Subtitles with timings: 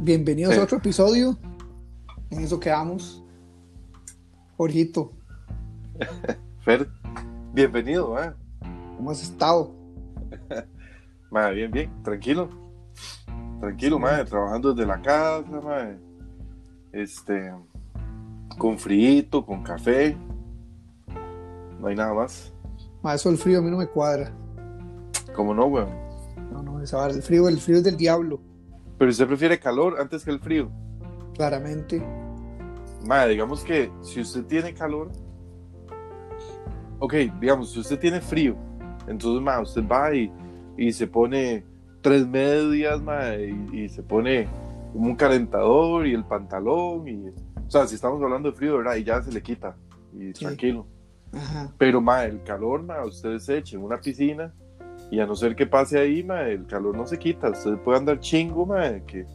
[0.00, 1.36] bienvenidos a otro episodio.
[2.30, 3.22] En eso quedamos.
[4.56, 5.12] Jorgito.
[6.64, 6.88] Fer,
[7.52, 8.32] bienvenido, ¿eh?
[8.96, 9.74] ¿Cómo has estado?
[11.30, 12.48] Madre, bien, bien, tranquilo.
[13.60, 15.98] Tranquilo, madre, trabajando desde la casa, madre.
[16.92, 17.52] Este,
[18.56, 20.16] con frío, con café.
[21.78, 22.52] No hay nada más.
[23.02, 24.32] Ma, eso el frío a mí no me cuadra.
[25.36, 25.90] ¿Cómo no, weón?
[26.50, 28.40] No, no, esa el frío, el frío es del diablo,
[29.00, 30.70] Pero usted prefiere calor antes que el frío.
[31.34, 32.02] claramente.
[33.06, 35.10] Madre, digamos que si usted tiene calor,
[36.98, 38.54] ok, digamos, si usted tiene frío,
[39.08, 40.30] entonces, madre, usted va y,
[40.76, 41.64] y se pone
[42.02, 44.46] tres medias, madre, y, y se pone
[44.92, 47.28] como un calentador y el pantalón, y,
[47.66, 48.96] o sea, si estamos hablando de frío, ¿verdad?
[48.96, 49.76] Y ya se le quita,
[50.12, 50.44] y Sí.
[50.44, 50.86] tranquilo.
[51.32, 51.72] Ajá.
[51.78, 54.52] Pero, madre, el calor, madre, usted se eche en una piscina,
[55.10, 57.98] y a no ser que pase ahí, madre, el calor no se quita, usted puede
[57.98, 59.26] andar chingo, madre, que,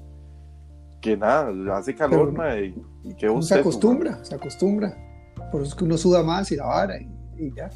[1.01, 2.65] que nada, hace calor, Pero-
[3.03, 4.97] y, que Uno se acostumbra, se acostumbra.
[5.51, 7.69] Por eso es que uno suda más y la vara y, y ya.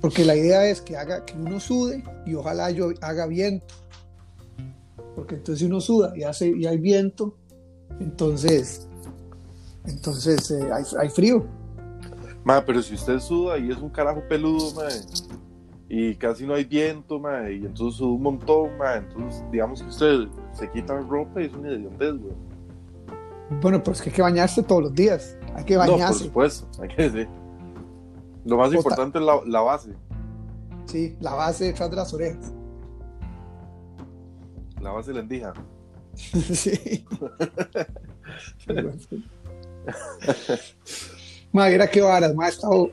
[0.00, 3.74] Porque la idea es que haga que uno sude y ojalá yo haga viento.
[5.14, 7.36] Porque entonces si uno suda y hace y hay viento,
[7.98, 8.88] entonces
[9.84, 11.44] entonces eh, hay, hay frío.
[12.44, 14.84] Ma, pero si usted suda y es un carajo peludo, ma,
[15.92, 19.88] y casi no hay viento, ma, y entonces suda un montón, ma, entonces digamos que
[19.88, 22.32] usted se quita la ropa y es una idiotez, güey.
[23.60, 25.36] Bueno, pues que hay que bañarse todos los días.
[25.56, 26.24] Hay que No, por bañarse.
[26.24, 27.28] supuesto, hay que decir.
[28.44, 29.92] Lo más importante es la, la base,
[30.86, 32.52] sí, la base detrás de las orejas.
[34.80, 35.52] la base lendija.
[36.14, 37.04] sí.
[41.52, 42.90] Madre, era que varas, ma, he estado-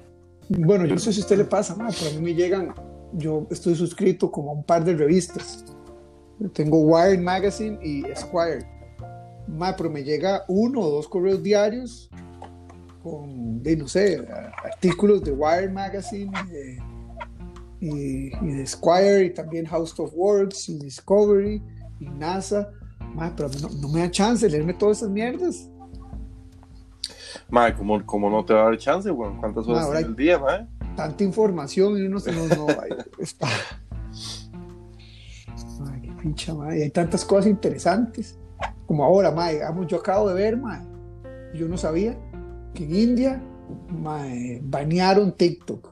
[0.50, 2.74] Bueno, yo no sé si a usted le pasa, pero a mí me llegan.
[3.14, 5.66] Yo estoy suscrito como a un par de revistas.
[6.54, 8.66] Tengo Wired Magazine y Esquire.
[9.48, 12.10] Ma, pero me llega uno o dos correos diarios
[13.02, 14.26] con, de, no sé,
[14.64, 16.98] artículos de Wired Magazine y
[17.80, 21.62] y, de Esquire y también House of Works y Discovery
[22.00, 22.72] y NASA.
[23.14, 25.70] Ma, pero no, no me da chance de leerme todas esas mierdas.
[27.50, 30.16] Ma, como, como no te va a dar chance, güey, ¿cuántas horas ahora tiene el
[30.16, 30.68] día, ma?
[30.96, 32.68] Tanta información y uno se no, no,
[33.20, 33.48] está.
[35.92, 38.38] Ay, qué picha, ma, y hay tantas cosas interesantes.
[38.86, 40.86] Como ahora, ma, digamos, yo acabo de ver, ma,
[41.54, 42.18] yo no sabía
[42.74, 43.42] que en India
[43.90, 45.90] ma, eh, banearon TikTok.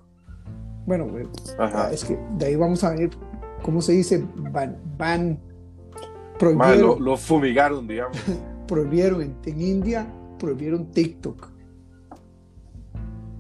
[0.86, 1.92] Bueno, güey, Ajá.
[1.92, 3.10] es que de ahí vamos a venir,
[3.64, 4.24] ¿cómo se dice?
[4.52, 5.38] Ban Ma,
[6.38, 8.18] prohibieron, lo, lo fumigaron, digamos.
[8.68, 10.08] prohibieron en, en India,
[10.38, 11.52] prohibieron TikTok.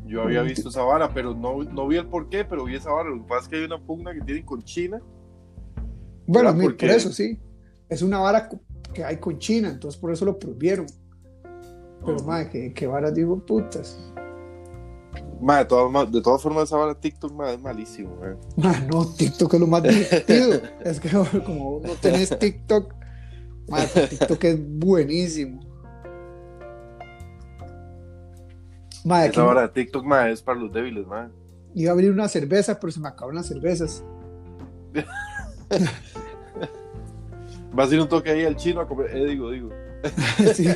[0.06, 2.92] Yo había visto esa vara, pero no, no vi el por qué, pero vi esa
[2.92, 3.10] vara.
[3.10, 5.02] Lo que pasa es que hay una pugna que tienen con China.
[6.28, 7.40] Bueno, Porque- por eso sí.
[7.90, 8.50] Es una vara
[8.94, 10.86] que hay con China, entonces por eso lo prohibieron.
[12.06, 13.98] Pero, madre, que, que varas digo putas.
[15.42, 18.16] Ma, de, todas, ma- de todas formas, esa vara TikTok es malísimo.
[18.16, 18.38] ma.
[18.58, 20.62] Madre, no, TikTok es lo más divertido.
[20.86, 21.10] es que
[21.46, 22.94] como no tenés TikTok,
[23.70, 25.65] madre, TikTok es buenísimo.
[29.06, 31.06] Madre, Esa vara de TikTok es para los débiles.
[31.06, 31.30] Ma.
[31.76, 34.04] iba a abrir una cerveza, pero se me acabaron las cervezas.
[37.78, 39.16] Va a ir un toque ahí al chino a comer.
[39.16, 39.70] Eh, digo, digo.
[40.54, 40.68] Sí.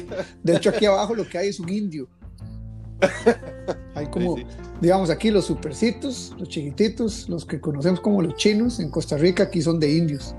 [0.43, 2.07] De hecho, aquí abajo lo que hay es un indio.
[3.95, 4.47] Hay como, Sí, sí.
[4.81, 9.43] digamos, aquí los supercitos, los chiquititos, los que conocemos como los chinos, en Costa Rica
[9.43, 10.35] aquí son de indios.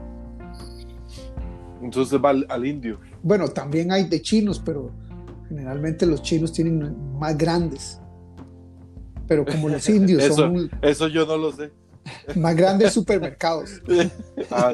[1.82, 3.00] Entonces va al, al indio.
[3.22, 4.90] Bueno, también hay de chinos, pero
[5.50, 8.00] generalmente los chinos tienen más grandes.
[9.26, 11.70] Pero como los indios Eso, son eso yo no lo sé.
[12.36, 13.82] más grandes supermercados,
[14.50, 14.72] Ah,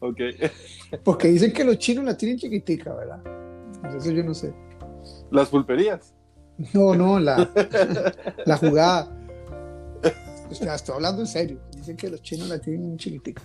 [0.00, 0.18] ok.
[1.04, 3.22] porque dicen que los chinos la tienen chiquitica, ¿verdad?
[3.82, 4.54] Pues eso yo no sé.
[5.30, 6.14] Las pulperías.
[6.72, 7.50] No, no, la,
[8.46, 9.18] la jugada.
[10.50, 11.58] O sea, estoy hablando en serio.
[11.76, 13.42] Dicen que los chinos la tienen chiquitica.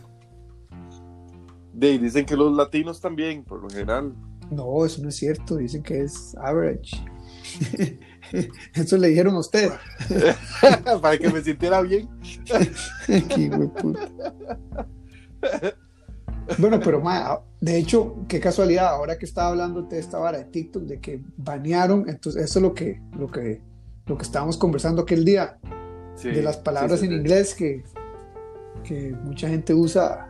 [1.74, 4.14] De, dicen que los latinos también, por lo general.
[4.52, 5.58] No, eso no es cierto.
[5.58, 7.04] Dicen que es average.
[8.74, 9.72] Eso le dijeron a usted.
[11.02, 12.10] para que me sintiera bien.
[16.60, 20.46] Bueno, pero ma, de hecho, qué casualidad, ahora que estaba hablando de esta vara de
[20.46, 23.62] TikTok, de que banearon, entonces eso es lo que, lo que,
[24.06, 25.60] lo que estábamos conversando aquel día,
[26.16, 27.84] Sí, de las palabras sí, sí, en inglés que,
[28.84, 30.28] que mucha gente usa.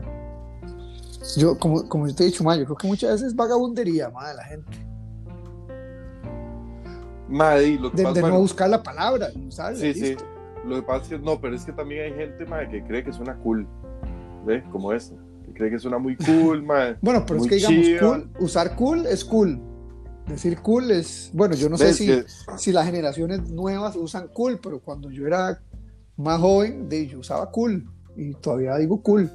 [1.35, 4.09] Yo, como, como yo te he dicho, ma, yo creo que muchas veces es vagabundería,
[4.09, 4.71] ma, de la gente.
[7.27, 9.77] Ma, y lo que De, pasa, de no buscar la palabra usarla.
[9.79, 10.15] Sí, sí.
[10.65, 13.03] Lo que pasa es que no, pero es que también hay gente ma, que cree
[13.03, 13.67] que suena cool.
[14.45, 14.63] ¿Ves?
[14.71, 15.15] Como eso.
[15.53, 16.95] cree que suena muy cool, mae.
[17.01, 19.59] Bueno, pero es que digamos, cool, usar cool es cool.
[20.27, 22.25] Decir cool es, bueno, yo no sé ¿Ves si, que-
[22.57, 25.61] si las generaciones nuevas usan cool, pero cuando yo era
[26.17, 29.31] más joven, de, yo usaba cool y todavía digo cool.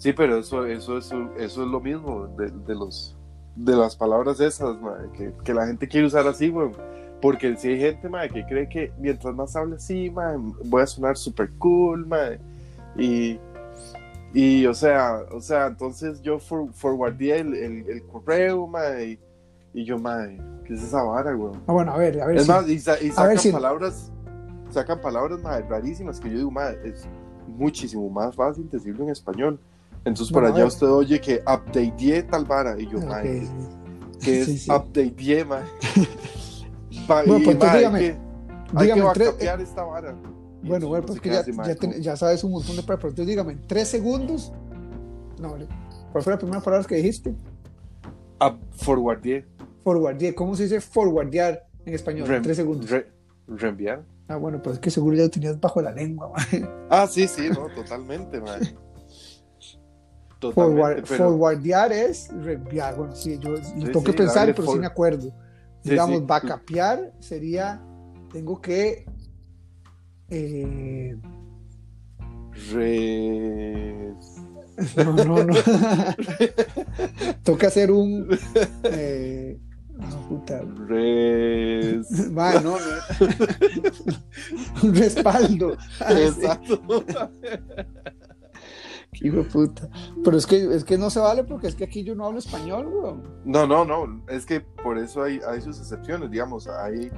[0.00, 3.14] Sí, pero eso, eso, eso, eso es lo mismo de, de los,
[3.54, 4.74] de las palabras esas,
[5.14, 6.72] que, que la gente quiere usar así, weón.
[7.20, 10.86] Porque si hay gente, mae, que cree que mientras más hable así, mae, voy a
[10.86, 12.38] sonar super cool, mae.
[12.96, 13.38] Y,
[14.32, 19.18] y, o sea, o sea, entonces yo for, forwardé el, el, el correo, mae,
[19.74, 21.60] y, y yo, mae, ¿qué es esa vara, weón?
[21.66, 22.38] Ah, bueno, a ver, a ver.
[22.38, 24.10] Es si- más, y, sa- y A sacan si- palabras,
[24.70, 27.06] sacan palabras mae, rarísimas que yo digo, mae, es
[27.48, 29.60] muchísimo más fácil decirlo en español.
[30.04, 30.72] Entonces por Bueno, allá ver.
[30.72, 33.50] usted oye que updateé tal vara y yo, Ok, mae, sí.
[34.22, 34.70] que es Sí, sí.
[34.70, 35.62] updateé, mae.
[37.06, 38.18] Bueno, pues, entonces mae, dígame,
[38.74, 40.14] hay que tres- backupear esta vara.
[40.62, 43.10] Bueno, pues que ya, así, ya, como- ten- ya sabes un montón de palabras.
[43.12, 44.52] Entonces dígame, en tres segundos.
[45.40, 45.54] No,
[46.12, 47.30] ¿cuál fue la primera palabra que dijiste?
[48.40, 49.46] up- forwardeé,
[49.82, 50.34] Forwardear.
[50.34, 52.30] ¿Cómo se dice forwardear en español?
[52.30, 52.90] En tres segundos.
[52.90, 53.10] re-
[53.48, 54.02] reenviar.
[54.28, 56.30] Ah, bueno, pues es que seguro ya lo tenías bajo la lengua.
[56.52, 56.70] man.
[56.90, 58.60] Ah, sí, sí, no, totalmente, mae.
[60.40, 62.96] Totalmente, Forward- pero- Forwardear es reenviar.
[62.96, 65.28] Bueno, sí, yo lo tengo que sí, pensar, pero sí me acuerdo.
[65.82, 66.24] Sí, Digamos, sí.
[66.26, 67.80] backupear sería,
[68.32, 69.04] tengo que...
[70.30, 71.16] eh,
[72.72, 74.14] Re-
[74.96, 75.54] no, no, no.
[77.58, 78.28] que hacer un...
[78.84, 79.58] eh,
[80.00, 80.62] ah, puta.
[80.86, 82.86] Res- Ma, no, no.
[84.82, 85.76] un respaldo.
[85.76, 86.04] Sí.
[86.08, 86.80] Exacto.
[89.20, 89.88] Hijo de puta.
[90.22, 92.38] Pero es que, es que no se vale porque es que aquí yo no hablo
[92.38, 93.22] español, weón.
[93.44, 94.22] No, no, no.
[94.28, 96.30] Es que por eso hay, hay sus excepciones.
[96.30, 97.10] Digamos, hay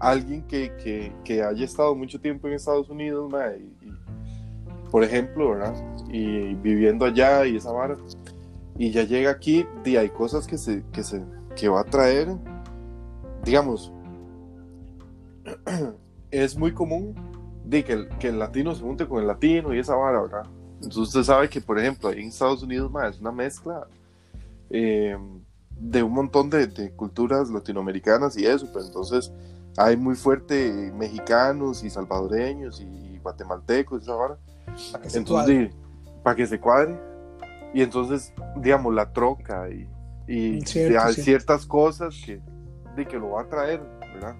[0.00, 3.46] alguien que, que, que haya estado mucho tiempo en Estados Unidos, ma,
[4.90, 5.74] por ejemplo, ¿verdad?
[6.08, 7.96] Y viviendo allá y esa vara.
[8.76, 11.22] Y ya llega aquí y hay cosas que se, que se
[11.56, 12.28] que va a traer.
[13.44, 13.92] Digamos,
[16.30, 17.14] es muy común
[17.64, 20.46] de que el, que el latino se junte con el latino y esa vara, ¿verdad?
[20.78, 23.86] Entonces usted sabe que, por ejemplo, ahí en Estados Unidos ma, es una mezcla
[24.70, 25.16] eh,
[25.70, 29.32] de un montón de, de culturas latinoamericanas y eso, pero entonces
[29.76, 34.38] hay muy fuerte mexicanos y salvadoreños y guatemaltecos y esa vara.
[34.92, 35.70] Para que se Entonces,
[36.22, 36.98] para que se cuadre.
[37.74, 39.88] Y entonces, digamos, la troca y,
[40.26, 41.22] y Cierto, hay sí.
[41.22, 42.40] ciertas cosas que,
[42.96, 43.80] de que lo va a traer,
[44.14, 44.34] ¿verdad?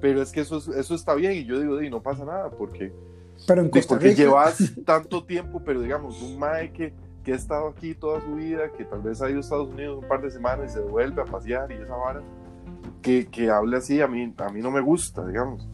[0.00, 2.50] Pero es que eso, es- eso está bien y yo digo, di, no pasa nada
[2.50, 2.92] porque,
[3.46, 7.36] Pero en Costa porque Rica, llevas tanto tiempo, pero digamos, un mae que, que ha
[7.36, 10.22] estado aquí toda su vida, que tal vez ha ido a Estados Unidos un par
[10.22, 12.22] de semanas y se devuelve a pasear y esa vara,
[13.02, 15.68] que, que hable así, a mí, a mí no me gusta, digamos.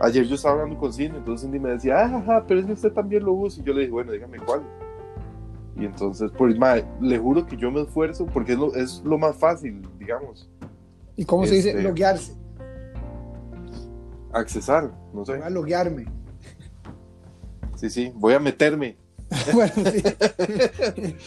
[0.00, 2.92] Ayer yo estaba hablando con Cindy, entonces Cindy me decía, ah, pero es que usted
[2.92, 3.62] también lo usa.
[3.62, 4.62] Y yo le dije, bueno, dígame cuál.
[5.76, 9.16] Y entonces, pues, mae, le juro que yo me esfuerzo porque es lo, es lo
[9.16, 10.50] más fácil, digamos,
[11.16, 12.34] ¿y cómo se dice este- loguearse?
[14.32, 15.34] accesar, no sé.
[15.42, 16.06] A loguearme.
[17.82, 18.96] Sí, sí, voy a meterme.
[19.54, 20.02] bueno, sí.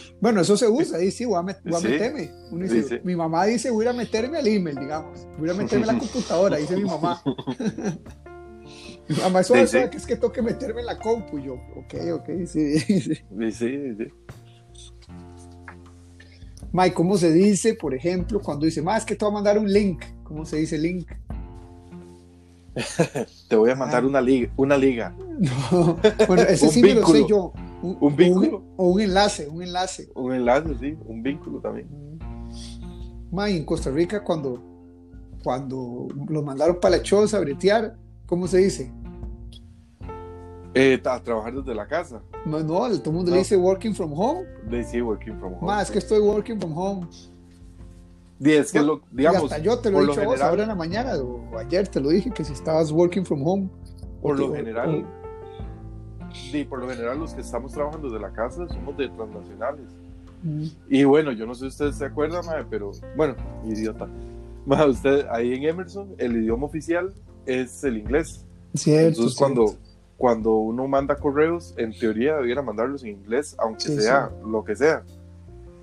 [0.22, 1.88] bueno, eso se usa, sí, voy a, met- voy a Sí.
[1.88, 2.30] meterme.
[2.50, 3.00] Uno dice, Sí, sí.
[3.04, 5.26] Mi mamá dice, voy a meterme al email, digamos.
[5.38, 7.22] Voy a meterme a la computadora, dice mi mamá.
[9.08, 9.90] Mi mamá, eso eso sí.
[9.90, 11.38] que es que tengo que meterme en la compu.
[11.40, 12.78] Yo, ok, ok, sí.
[12.80, 13.14] sí.
[13.52, 13.96] Sí.
[16.72, 19.70] Mike, ¿cómo se dice, por ejemplo, cuando dice, más que te voy a mandar un
[19.70, 20.02] link?
[20.24, 21.10] ¿Cómo se dice link?
[23.48, 24.06] Te voy a mandar Ah.
[24.06, 25.14] una liga, una liga.
[25.72, 25.98] No.
[26.26, 27.52] Bueno, ese sí me lo sé yo.
[27.82, 28.62] Un, Un vínculo.
[28.76, 30.10] O un enlace, un enlace.
[30.14, 31.88] Un enlace, sí, un vínculo también.
[33.30, 34.62] Mike, en Costa Rica, cuando,
[35.42, 38.92] cuando los mandaron para la choza a bretear, ¿cómo se dice?
[40.74, 42.20] Eh, a trabajar desde la casa.
[42.44, 43.36] No, no, todo el mundo No.
[43.36, 44.44] le dice working from home.
[44.70, 45.66] De sí, working from home.
[45.66, 47.08] Más que estoy working from home.
[48.38, 50.34] Y es que, lo, y digamos, hasta yo te lo he lo dicho a vos
[50.34, 53.46] general- ahora en la mañana o ayer te lo dije que si estabas working from
[53.46, 53.68] home.
[54.20, 55.06] por lo general,
[56.50, 59.86] sí, por lo general los que estamos trabajando desde la casa somos de transnacionales.
[60.42, 60.64] Mm.
[60.90, 64.06] Y bueno, yo no sé si ustedes se acuerdan, mae, pero bueno, idiota.
[64.66, 67.14] Mae, usted ahí en Emerson, el idioma oficial
[67.46, 68.44] es el inglés.
[68.74, 69.08] Cierto.
[69.20, 69.54] Entonces, cierto.
[69.54, 69.74] cuando,
[70.18, 74.74] cuando uno manda correos, en teoría debiera mandarlos en inglés, aunque Sí, sea lo que
[74.74, 75.04] sea.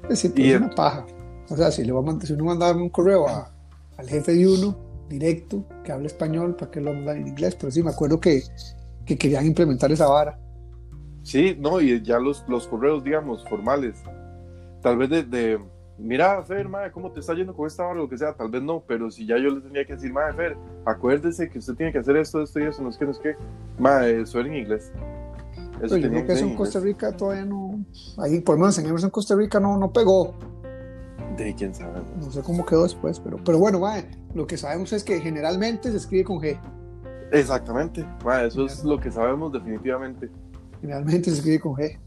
[0.10, 1.05] Es, sí, y es una paja.
[1.50, 3.51] O sea, si, le va a mandar, si uno manda un correo a-
[3.97, 4.75] al jefe de uno,
[5.09, 7.55] directo, que habla español, ¿para qué lo mandan en inglés?
[7.55, 8.41] Pero sí, me acuerdo que,
[9.05, 10.39] que querían implementar esa vara.
[11.21, 13.95] Sí, no, y ya los, los correos, digamos, formales.
[14.81, 15.59] Tal vez de, de,
[15.97, 17.95] mira, Fer, mae, ¿cómo te está yendo con esta hora?
[18.00, 20.33] Lo que sea, tal vez no, pero si ya yo le tenía que decir, mae,
[20.33, 23.12] Fer, acuérdese que usted tiene que hacer esto, esto y eso, no es que, no
[23.12, 23.35] es que.
[23.79, 24.91] Mae, eso era en inglés.
[25.81, 26.79] Eso Pero yo creo que eso en Costa.
[26.79, 27.83] Rica todavía no,
[28.17, 30.33] ahí por lo menos en Emerson Costa Rica no, no pegó.
[31.37, 31.99] De quién sabe.
[32.19, 35.89] No sé cómo quedó después, pero, pero bueno, mae, lo que sabemos es que generalmente
[35.91, 36.59] se escribe con G.
[37.31, 38.05] Exactamente.
[38.23, 40.29] Ma, eso es lo que sabemos definitivamente.
[40.81, 41.97] Generalmente se escribe con G.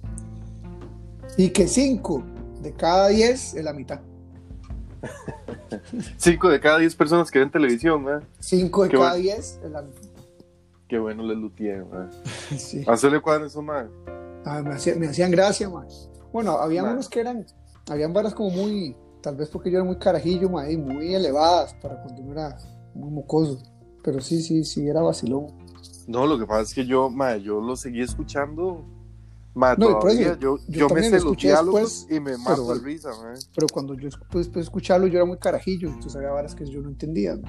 [1.37, 2.23] Y que 5
[2.63, 4.01] de cada 10 es la mitad.
[6.17, 8.25] 5 de cada 10 personas que ven televisión, ¿eh?
[8.39, 9.23] 5 de Qué cada bueno.
[9.25, 10.01] 10 es la mitad.
[10.89, 12.09] Qué bueno les lutieron, ¿eh?
[12.59, 12.85] Sí.
[12.87, 13.89] Hacerle cuadro eso, ma.
[14.45, 15.89] Ah, me, hacía- me hacían gracia, mae.
[16.33, 17.45] Bueno, había unos que eran,
[17.91, 18.95] habían varas como muy,
[19.27, 22.57] tal vez porque yo era muy carajillo, mae, y muy elevadas para cuando era
[22.95, 23.61] muy mocoso.
[24.05, 25.49] Pero sí, sí, sí, era vacilón.
[26.07, 28.85] No, lo que pasa es que yo, ma, yo lo seguí escuchando.
[29.53, 32.21] Ma, No, por todavía, eso, yo, yo yo me sé lo los diálogos después, y
[32.21, 33.35] me mato pero- risa, ma.
[33.53, 36.65] Pero cuando yo después, después de escucharlo, yo era muy carajillo, entonces había varas que
[36.65, 37.35] yo no entendía.
[37.35, 37.43] ¿no?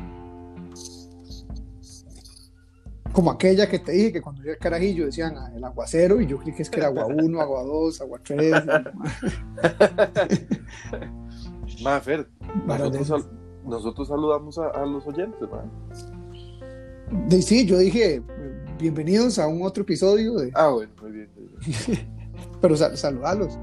[3.13, 6.25] Como aquella que te dije que cuando yo era carajillo decían ah, el aguacero y
[6.25, 8.53] yo creí que es que era agua 1, agua 2, agua 3.
[11.83, 12.27] Ma, Fer,
[12.65, 13.29] nosotros, sal-
[13.65, 15.63] nosotros saludamos a, a los oyentes, ma.
[17.27, 18.21] De- sí, yo dije
[18.79, 21.29] bienvenidos a un otro episodio de, Ah, bueno, muy bien.
[21.35, 22.07] muy bien.
[22.61, 23.57] Pero sal- saludarlos.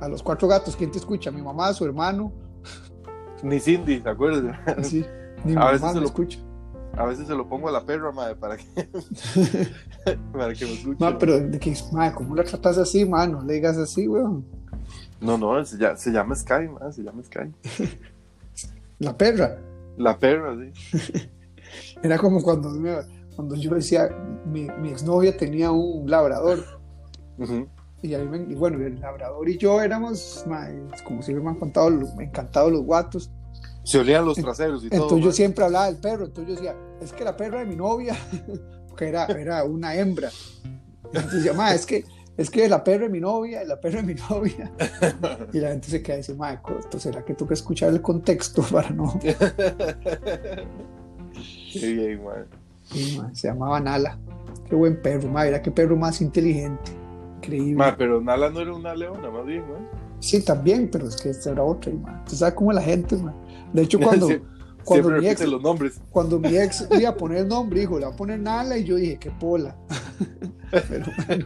[0.00, 1.30] A los cuatro gatos, ¿quién te escucha?
[1.30, 2.32] Mi mamá, su hermano.
[3.42, 4.56] Ni Cindy, ¿te acuerdas?
[4.86, 5.04] Sí,
[5.44, 6.38] ni mi A veces mamá se lo- escucha.
[6.96, 8.64] A veces se lo pongo a la perra, madre, para que,
[10.32, 10.96] para que me escuche.
[10.98, 11.34] Ma, pero
[11.92, 13.26] ma, ¿cómo la tratas así, ma?
[13.28, 14.44] No le digas así, weón.
[15.20, 17.52] No, no, se, llama, se llama Sky, se llama Sky.
[18.98, 19.58] La perra.
[19.96, 21.28] La perra, sí.
[22.02, 22.70] Era como cuando,
[23.36, 24.08] cuando yo decía,
[24.46, 26.64] mi, mi exnovia tenía un labrador.
[28.02, 30.44] Y, a mí me- y bueno, el labrador y yo éramos,
[31.04, 33.30] como si me han contado, encantados los guatos.
[33.84, 35.02] Se olían los traseros y todo.
[35.02, 36.26] Entonces yo siempre hablaba del perro.
[36.26, 38.14] Entonces yo decía, es que la perra de mi novia,
[38.88, 40.30] porque era, era una hembra.
[41.12, 42.04] Entonces yo, es que,
[42.40, 44.72] es que la perra de mi novia, la perra de mi novia.
[45.52, 48.62] Y la gente se queda y dice, ma, entonces será que toca escuchar el contexto
[48.62, 49.20] para no.
[51.72, 52.46] Qué bien, madre.
[52.94, 54.18] Y, ma, se llamaba Nala.
[54.70, 56.92] Qué buen perro, ma, era qué perro más inteligente.
[57.36, 57.74] Increíble.
[57.74, 59.84] Madre, pero Nala no era una leona, más bien, madre.
[60.20, 61.92] Sí, también, pero es que esta era otra.
[61.92, 63.34] y, ma, Tú sabes cómo la gente, ma.
[63.74, 64.28] De hecho, cuando,
[64.82, 66.00] cuando, Siempre mi ex, repite los nombres.
[66.08, 68.84] cuando mi ex iba a poner el nombre, dijo, le va a poner Nala, y
[68.84, 69.76] yo dije, qué pola.
[70.70, 71.44] Pero bueno.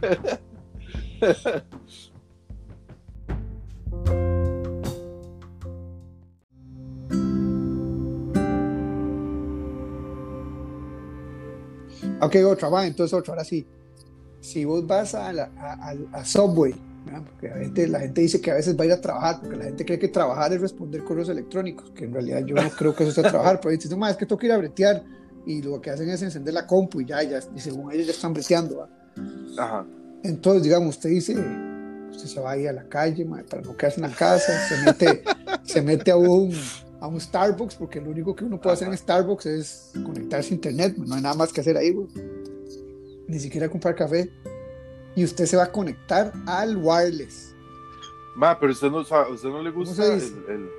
[12.21, 13.65] Ok, otra, va, entonces otra, ahora sí.
[14.39, 16.73] Si vos vas a, a- Subway,
[17.25, 19.85] porque la gente, dice que a veces va a ir a trabajar, porque la gente
[19.85, 23.11] cree que trabajar es responder correos electrónicos, que en realidad yo no creo que eso
[23.11, 25.03] sea trabajar, pero dicen, "Ma, es que tengo que ir a bretear,
[25.45, 28.13] y lo que hacen es encender la compu y ya, ya y según ellos ya
[28.13, 28.87] están breteando.
[29.57, 29.85] Ajá.
[30.27, 31.35] Entonces, digamos, usted dice,
[32.11, 34.67] usted se va a ir a la calle ma, para no quedarse en la casa,
[34.67, 35.23] se mete,
[35.63, 36.51] se mete a un,
[36.99, 40.55] a un Starbucks, porque lo único que uno puede hacer en Starbucks es conectarse a
[40.55, 42.07] internet, no hay nada más que hacer ahí, güey.
[43.27, 44.29] ni siquiera comprar café.
[45.15, 47.53] Y usted se va a conectar al wireless.
[48.35, 50.69] Ma, pero usted no, sabe- usted no le gusta el,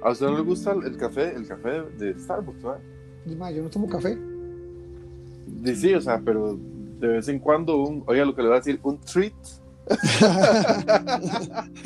[0.00, 3.50] a usted no le gusta el, el café, el café de Starbucks, ¿verdad?
[3.50, 4.16] Yo no tomo café.
[5.74, 6.56] Sí, o sea, pero
[7.00, 9.32] de vez en cuando un, oiga lo que le voy a decir, un treat,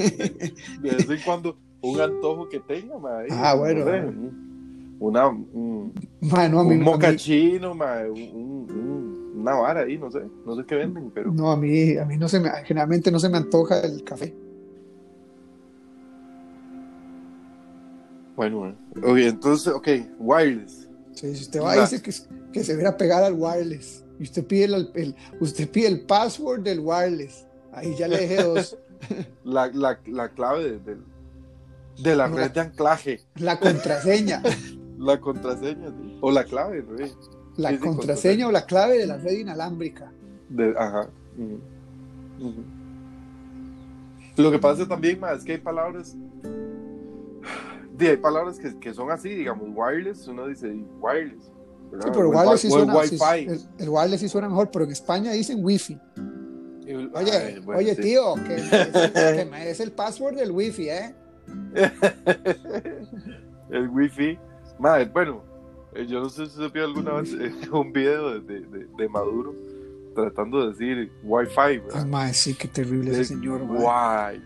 [0.82, 4.42] de vez en cuando un antojo que tenga, ma, ahí, Ah, bueno, no
[5.00, 9.80] una, un, Ma, no, a mí, un a mocachino, ma, un, un- un- una vara
[9.80, 12.38] ahí, no sé, no sé qué venden, pero no, a mí, a mí no se
[12.38, 14.32] me, generalmente no se me antoja el café.
[18.36, 18.76] bueno, bueno.
[19.04, 19.88] Oye, entonces, ok,
[20.18, 20.88] wireless.
[21.12, 22.12] Sí, si usted va y dice que,
[22.52, 26.02] que se viera a pegar al wireless y usted pide el, el- usted pide el
[26.02, 28.78] password del wireless, ahí ya le dejé dos.
[29.44, 30.96] La, la, la clave de,
[32.00, 34.40] de la No, red de anclaje, La contraseña,
[34.98, 36.96] la contraseña, sí, o la clave, ¿no?
[37.56, 40.12] la Sí, sí, contraseña o la clave de la red inalámbrica.
[40.48, 41.08] De, ajá.
[44.36, 46.16] Lo que pasa también, ma, es que hay palabras.
[47.98, 51.51] hay palabras que, que son así, digamos, wireless, uno dice wireless.
[52.00, 53.16] Sí, pero el wireless sí el suena, wifi.
[53.48, 55.98] el, el wireless sí suena mejor, pero en España dicen wifi.
[56.86, 58.02] El- Oye, ay, bueno, oye, sí.
[58.02, 61.14] tío, que me, des el, me el password del wifi, ¿eh?
[63.70, 64.38] el wifi.
[64.78, 65.42] Madre, bueno,
[65.94, 69.08] eh, yo no sé si se vio alguna vez eh, un video de, de, de-
[69.08, 69.54] Maduro
[70.14, 72.06] tratando de decir wifi, ¿verdad?
[72.06, 73.62] mae, sí, qué terrible ese Es señor.
[73.62, 74.42] Wifi.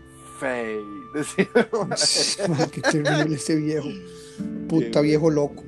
[1.13, 1.47] Decir,
[2.49, 3.87] Mae, qué terrible ese viejo.
[4.69, 5.63] Puta viejo loco.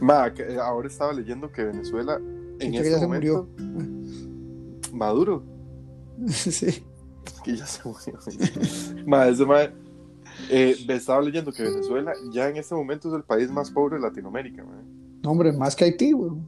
[0.00, 2.16] Ma, eh, ahora estaba leyendo que Venezuela
[2.58, 4.92] en este ya se momento murió.
[4.92, 5.42] Maduro.
[6.26, 6.84] Sí.
[7.44, 8.18] que ya se murió.
[9.06, 9.72] Mae, ese mae,
[10.50, 14.02] eh, estaba leyendo que Venezuela ya en este momento es el país más pobre de
[14.02, 14.82] Latinoamérica, mae.
[15.22, 16.46] No, hombre, más que Haití, weón.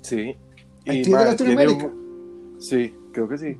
[0.00, 0.36] Sí.
[0.84, 1.86] Y, ¿Haití es de Latinoamérica?
[1.86, 3.56] un- Sí, creo que sí.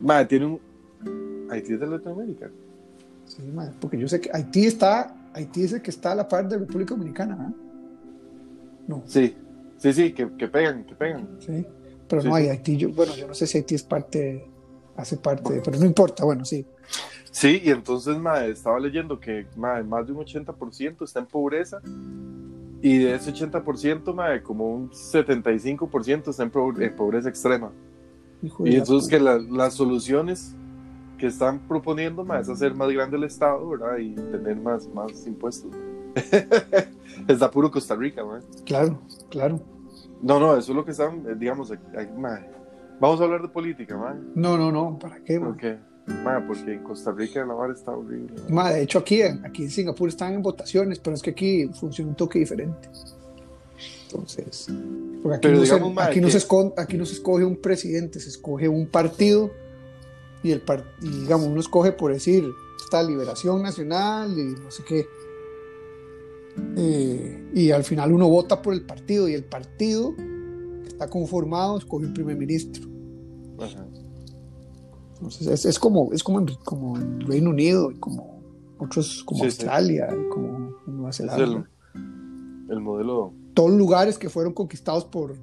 [0.00, 0.60] Mae, tiene un...
[1.50, 2.50] Haití es de Latinoamérica.
[3.26, 6.28] Sí, mae, porque yo sé que Haití está, Haití es el que está a la
[6.28, 7.52] par de República Dominicana, ¿ah?
[8.86, 9.36] No, Sí,
[9.78, 11.28] sí, sí, que, que pegan, que pegan.
[11.40, 11.66] sí.
[12.08, 12.50] Pero Sí, no hay sí.
[12.50, 14.44] Haití, yo, bueno, yo no sé si Haití es parte,
[14.96, 16.66] hace parte, pero no importa, bueno, sí.
[17.30, 21.80] Sí, y entonces, mae, estaba leyendo que más de un 80% está en pobreza
[22.82, 27.70] y de ese 80%, mae, como un 75% está en, pobre- en pobreza extrema.
[28.42, 30.54] Hijo Y entonces que la- las soluciones
[31.16, 33.96] que están proponiendo, mae, es hacer más grande el Estado, ¿verdad?
[33.98, 35.70] Y tener más, más impuestos.
[37.28, 38.22] está puro Costa Rica.
[38.64, 39.00] Claro,
[39.30, 39.60] claro.
[40.22, 41.78] No, no, eso es lo que están, eh, digamos, eh.
[43.00, 44.14] Vamos a hablar de política, mae.
[44.34, 45.40] No, no, no, ¿para qué?
[45.40, 45.48] mae?
[45.50, 45.78] Porque,
[46.24, 48.34] mae, porque en Costa Rica la vara está horrible.
[48.74, 52.16] de hecho, aquí, aquí en Singapur están en votaciones, pero es que aquí funciona un
[52.16, 52.88] toque diferente.
[54.06, 54.66] Entonces,
[55.22, 56.36] porque aquí, Pero no, digamos, se, aquí, no se
[56.76, 59.50] aquí no se escoge un presidente, se escoge un partido
[60.42, 62.44] y, el par- y digamos, uno escoge por decir,
[62.84, 65.06] está Liberación Nacional y no sé qué.
[66.76, 71.78] Eh, y al final uno vota por el partido y el partido que está conformado
[71.78, 72.88] escoge un primer ministro.
[73.58, 73.86] Ajá.
[75.14, 78.42] Entonces, es, es como, es como, en, como en Reino Unido y como
[78.78, 79.62] otros, como Sí, sí.
[79.62, 81.44] Australia y como Nueva Zelanda.
[81.44, 81.64] el,
[82.70, 83.32] el modelo.
[83.54, 85.34] Todos lugares que fueron conquistados por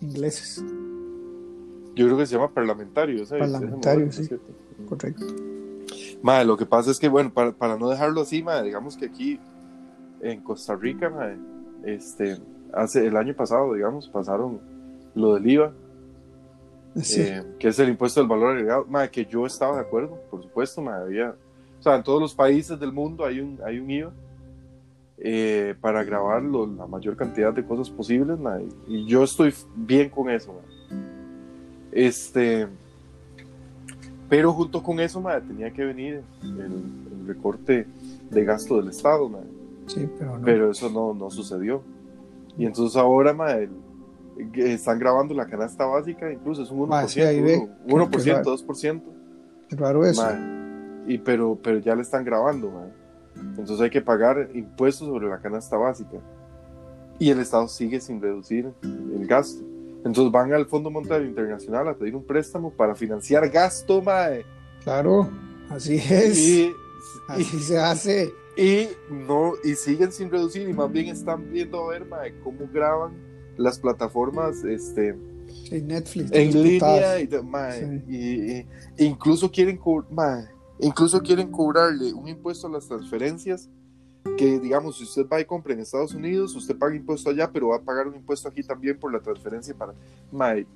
[0.00, 0.62] ingleses,
[1.96, 3.22] Yo creo que se llama parlamentario.
[3.22, 4.24] ese Parlamentario, modelo, sí.
[4.26, 4.46] ¿cierto?
[4.88, 5.26] correcto.
[6.22, 9.06] Madre, lo que pasa es que, bueno, para, para no dejarlo así, madre, digamos que
[9.06, 9.40] aquí
[10.30, 11.36] en Costa Rica, madre,
[11.84, 12.36] este,
[12.72, 14.58] hace el año pasado, digamos, pasaron
[15.14, 15.72] lo del IVA,
[16.96, 20.16] Sí, eh, que es el impuesto del valor agregado, madre, que yo estaba de acuerdo,
[20.30, 21.34] por supuesto, madre, había,
[21.78, 24.12] o sea, en todos los países del mundo hay un, hay un IVA
[25.18, 30.08] eh, para grabar lo- la mayor cantidad de cosas posibles, madre, y yo estoy bien
[30.08, 31.02] con eso, madre.
[31.92, 32.66] Este,
[34.28, 37.86] pero junto con eso, madre, tenía que venir el, el recorte
[38.30, 39.46] de gasto del Estado, madre.
[39.86, 40.44] Sí, pero no.
[40.44, 41.82] Pero eso no, no sucedió.
[42.56, 43.68] Y entonces ahora, madre,
[44.54, 47.68] están grabando la canasta básica, incluso es un 1%, Madre, sí, ahí ve.
[47.86, 48.44] 1%, Qué- qué raro.
[48.44, 49.02] 2%.
[49.68, 50.22] Qué raro eso.
[50.22, 50.40] madre.
[51.06, 52.92] Y pero, pero ya le están grabando, madre.
[53.36, 56.18] Entonces hay que pagar impuestos sobre la canasta básica.
[57.18, 59.62] Y el Estado sigue sin reducir el gasto.
[60.04, 64.44] Entonces van al Fondo Monetario Internacional a pedir un préstamo para financiar gasto, madre.
[64.82, 65.28] Claro,
[65.70, 66.38] así es.
[66.38, 66.72] Y,
[67.28, 68.32] así se hace.
[68.56, 72.68] Y no y siguen sin reducir y más bien están viendo a ver mae, cómo
[72.72, 73.12] graban
[73.56, 75.16] las plataformas este
[75.68, 76.30] Sí, Netflix.
[76.32, 78.02] en línea y, mae, Sí.
[78.08, 78.66] y- y-
[79.06, 79.78] incluso quieren
[80.10, 80.46] mae,
[80.80, 83.68] incluso quieren cobrarle un impuesto a las transferencias
[84.36, 87.68] que digamos si usted va y compra en Estados Unidos usted paga impuesto allá pero
[87.68, 89.94] va a pagar un impuesto aquí también por la transferencia para
[90.32, 90.66] mae,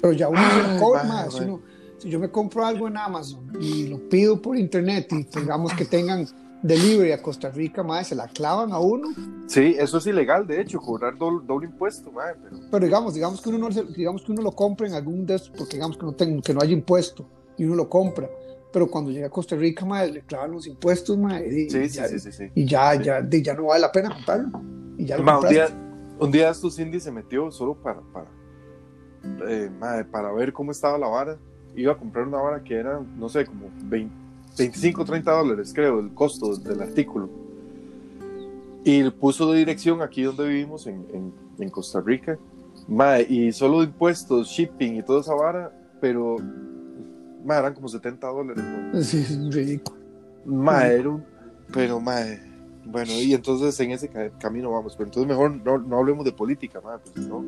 [0.00, 1.34] Pero ya uno se Ay, lo cobra madre, más.
[1.34, 1.60] Si, uno-
[2.04, 6.26] yo me compro algo en Amazon y lo pido por internet y digamos que tengan
[6.62, 9.08] delivery a Costa Rica, más se la clavan a uno.
[9.46, 13.40] sí eso es ilegal de hecho cobrar doble, doble impuesto mae, pero Pero digamos, digamos
[13.42, 16.12] que uno digamos que uno lo compra en algún de estos, porque digamos que no,
[16.12, 17.26] ten- que no haya impuesto
[17.58, 18.28] y uno lo compra.
[18.72, 21.96] Pero cuando llega a Costa Rica, madre, le clavan los impuestos, madre, y, sí sí
[21.96, 24.50] ya, sí sí, y ya, ya, de- ya no vale la pena comprarlo.
[24.98, 25.68] Y ya Ma, un, día,
[26.18, 28.30] un día estos indies se metió solo para, para,
[29.48, 31.38] eh, madre, para ver cómo estaba la vara.
[31.76, 34.14] Iba a comprar una vara que era, no sé, como 20,
[34.58, 37.28] 25, 30 dólares, creo, el costo del artículo.
[38.84, 42.38] Y puso de dirección aquí donde vivimos, en, en, en Costa Rica.
[42.86, 46.36] Ma, y solo de impuestos, shipping y toda esa vara, pero
[47.44, 48.62] ma, eran como 70 dólares.
[48.62, 49.00] ma.
[49.02, 49.98] Sí, es ridículo.
[50.44, 51.24] Ma, era un-
[51.72, 52.20] Pero, ma,
[52.84, 54.94] bueno, y entonces en ese ca- camino vamos.
[54.96, 57.42] Pero entonces mejor no, no hablemos de política, ma, pues si no.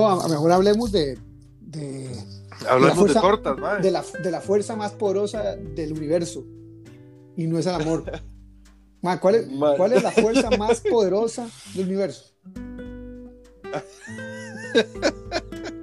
[0.00, 1.18] No, a, a mejor hablemos de,
[1.60, 2.10] de,
[2.68, 6.44] Hablemos fuerza- de tortas, de, la, de la fuerza más poderosa del universo.
[7.36, 8.04] Y no es el amor.
[9.20, 12.24] ¿cuál, es, Ma- ¿Cuál es la fuerza más poderosa del universo?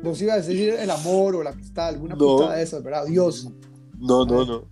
[0.04, 2.49] Vos ibas a decir el amor o la amistad, alguna No.
[2.49, 3.06] de esas, ¿verdad?
[3.06, 3.49] Dios.
[3.97, 4.67] No, no, no.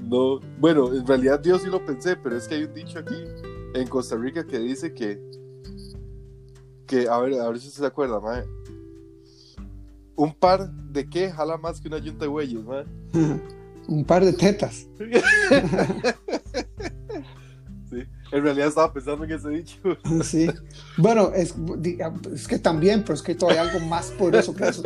[0.00, 3.14] No, bueno, en realidad Dios sí lo pensé, pero es que hay un dicho aquí
[3.74, 5.20] en Costa Rica que dice que,
[6.86, 8.20] que a ver, a ver si usted se acuerda.
[10.16, 12.84] Un par de qué jala más que una yunta de bueyes, ma.
[13.88, 14.88] Un par de tetas.
[18.32, 19.78] en realidad estaba pensando en ese dicho.
[20.24, 20.50] Sí.
[20.96, 21.54] Bueno, es,
[22.32, 24.82] es que también, pero es que todavía hay algo más poderoso que eso.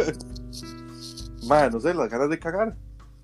[1.47, 2.77] Madre, no sé, las ganas de cagar.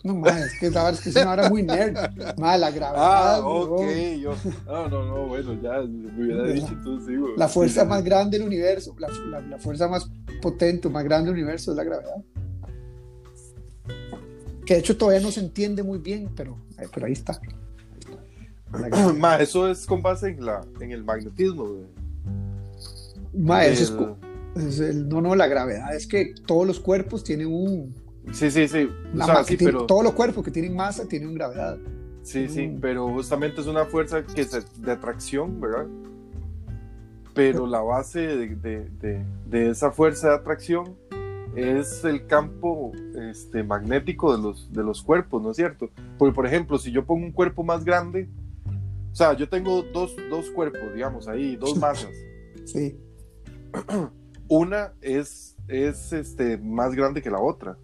[0.07, 1.97] No, madre, es que la es que es una hora muy nerd.
[2.39, 2.95] Madre, la gravedad.
[2.97, 3.81] Ah, ok.
[4.21, 7.31] Yo, no, no, no, bueno, ya me hubiera dicho, entonces digo.
[7.37, 10.09] La fuerza más grande del universo, la, la, la, fuerza más
[10.41, 12.25] potente, más grande del universo es la gravedad.
[14.65, 16.57] Que de hecho todavía no se entiende muy bien, pero,
[16.95, 17.41] pero ahí está.
[19.19, 21.67] Ma, eso es con base en, la, en el magnetismo.
[23.35, 24.17] Ma, eso
[24.55, 28.06] es, es el, no, no, la gravedad es que todos los cuerpos tienen un.
[28.33, 28.89] Sí, sí, sí.
[29.19, 29.87] O sea, sí tiene, pero...
[29.87, 31.79] Todos los cuerpos que tienen masa tienen gravedad.
[32.23, 32.81] Sí, sí, mm.
[32.81, 35.87] pero justamente es una fuerza que es de atracción, ¿verdad?
[37.35, 40.97] Pero la base de, de, de, de esa fuerza de atracción
[41.57, 42.93] es el campo
[43.31, 45.91] este, magnético de los, de los cuerpos, ¿no es cierto?
[46.19, 48.29] Porque, por ejemplo, si yo pongo un cuerpo más grande,
[49.11, 52.13] o sea, yo tengo dos, dos cuerpos, digamos, ahí, dos masas.
[52.67, 52.99] Sí.
[54.49, 57.79] Una es, es este, más grande que la otra.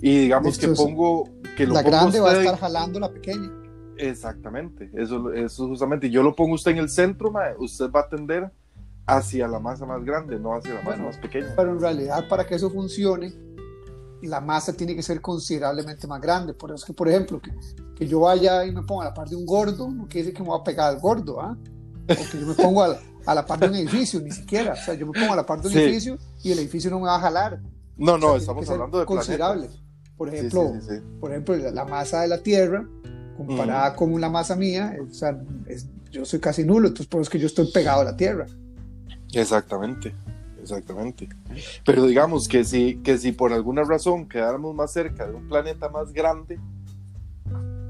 [0.00, 1.28] Y digamos que pongo...
[1.56, 3.50] Que lo la grande va a estar jalando la pequeña.
[3.98, 6.10] Exactamente, eso, eso justamente.
[6.10, 8.52] Yo lo pongo usted en el centro, usted va a tender
[9.06, 11.54] hacia la masa más grande, no hacia la masa más pequeña.
[11.56, 13.32] Pero en realidad, para que eso funcione,
[14.22, 16.52] la masa tiene que ser considerablemente más grande.
[16.52, 17.52] Por eso es que, por ejemplo, que,
[17.94, 20.34] que yo vaya y me ponga a la par de un gordo, no quiere decir
[20.34, 21.56] que me voy a pegar al gordo, ¿ah?
[22.08, 24.74] O que yo me pongo a la, a la, par de un edificio, ni siquiera.
[24.74, 25.80] O sea, yo me pongo a la par de un sí.
[25.80, 27.60] edificio y el edificio no me va a jalar.
[27.96, 29.66] No, no, o sea, estamos hablando de considerable.
[29.66, 29.85] Planetas.
[30.16, 32.86] Por ejemplo, sí, sí, por ejemplo, la, masa de la Tierra
[33.36, 33.96] comparada mm.
[33.96, 37.32] con la masa mía, o sea, es, yo soy casi nulo, entonces por eso es
[37.32, 38.46] que yo estoy pegado a la Tierra.
[39.32, 40.14] Exactamente,
[40.60, 41.28] exactamente.
[41.84, 45.88] Pero digamos que si, que si por alguna razón quedáramos más cerca de un planeta
[45.90, 46.58] más grande,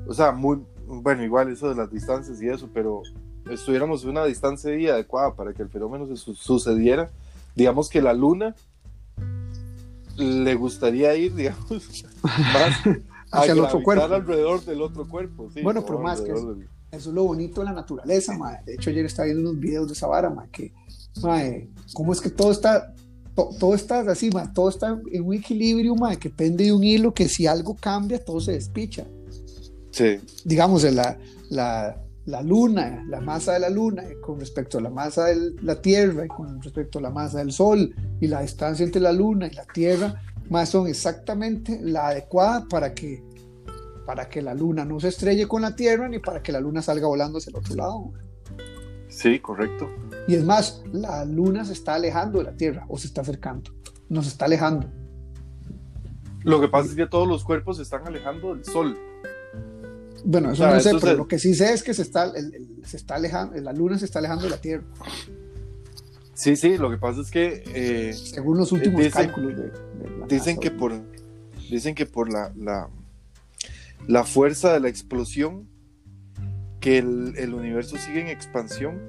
[0.07, 3.03] o sea, muy, bueno, igual eso de las distancias y eso, pero
[3.51, 7.11] estuviéramos en una distancia adecuada para que el fenómeno se su sucediera,
[7.55, 8.55] digamos que la Luna
[10.17, 11.71] le gustaría ir, digamos,
[12.23, 12.99] más
[13.31, 14.05] hacia el otro cuerpo.
[14.05, 15.51] alrededor del otro cuerpo.
[15.53, 16.69] Sí, bueno, pero más que eso, del...
[16.91, 18.61] eso, es lo bonito de la naturaleza, madre.
[18.67, 20.73] De hecho, ayer estaba viendo unos videos de esa vara, madre, que,
[21.23, 22.95] madre, cómo es que todo está,
[23.35, 26.85] to, todo está así, madre, todo está en un equilibrio, madre, que pende de un
[26.85, 29.07] hilo que si algo cambia, todo se despicha.
[29.91, 30.19] Sí.
[30.45, 35.27] Digamos, la, la, la luna, la masa de la luna con respecto a la masa
[35.27, 39.01] de la Tierra y con respecto a la masa del Sol y la distancia entre
[39.01, 43.23] la luna y la Tierra, más son exactamente la adecuada para que,
[44.05, 46.83] para que la luna no se estrelle con la Tierra ni para que la luna
[46.83, 48.13] salga volando hacia el otro lado.
[49.09, 49.89] Sí, correcto.
[50.27, 53.71] Y es más, la luna se está alejando de la Tierra o se está acercando,
[54.09, 54.89] nos está alejando.
[56.43, 58.97] Lo que pasa es que todos los cuerpos se están alejando del Sol.
[60.29, 62.25] Bueno, eso o sea, no sé, pero lo que sí sé es que se está,
[62.25, 64.83] el, el, se está alejando, la luna se está alejando de la Tierra.
[66.35, 67.63] Sí, sí, lo que pasa es que...
[67.73, 71.01] Eh, Según los últimos dicen, cálculos de, de dicen, que por,
[71.71, 72.91] dicen que por la, la,
[74.09, 75.69] la fuerza de la explosión,
[76.81, 79.01] que el, el, universo sigue en expansión.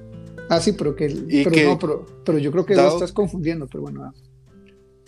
[0.49, 1.08] Ah, sí, pero que...
[1.08, 4.03] Pero, que no, pero, pero, yo creo que dado, lo estás confundiendo, pero bueno.
[4.03, 4.13] Ah.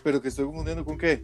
[0.04, 1.24] ¿Pero que estoy confundiendo con qué?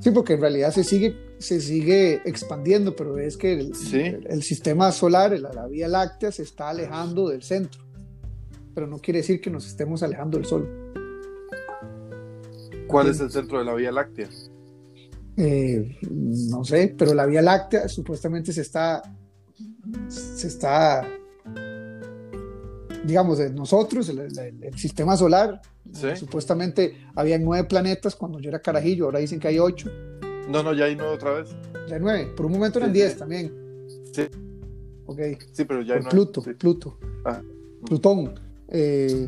[0.00, 4.00] Sí, porque en realidad se sigue, se sigue expandiendo, pero es que el, ¿Sí?
[4.00, 7.84] el, el sistema solar, la, la Vía Láctea, se está alejando del centro
[8.74, 10.68] pero no quiere decir que nos estemos alejando del Sol.
[12.88, 14.28] ¿Cuál es el centro de la Vía Láctea?
[15.36, 19.02] Eh, no sé, pero la Vía Láctea supuestamente se está,
[20.08, 21.08] se está,
[23.04, 25.60] digamos, de nosotros, el, el, el sistema solar,
[25.92, 26.08] ¿Sí?
[26.16, 29.90] supuestamente había nueve planetas cuando yo era carajillo, ahora dicen que hay ocho.
[30.48, 31.50] No, no, ya hay nueve otra vez.
[31.88, 33.18] Ya hay nueve, por un momento eran sí, diez sí.
[33.18, 33.52] también.
[34.12, 34.22] Sí.
[35.06, 35.20] Ok.
[35.52, 36.98] Sí, pero ya hay por Pluto, Pluto.
[37.24, 37.42] Ah.
[37.84, 38.34] Plutón.
[38.68, 39.26] Eh,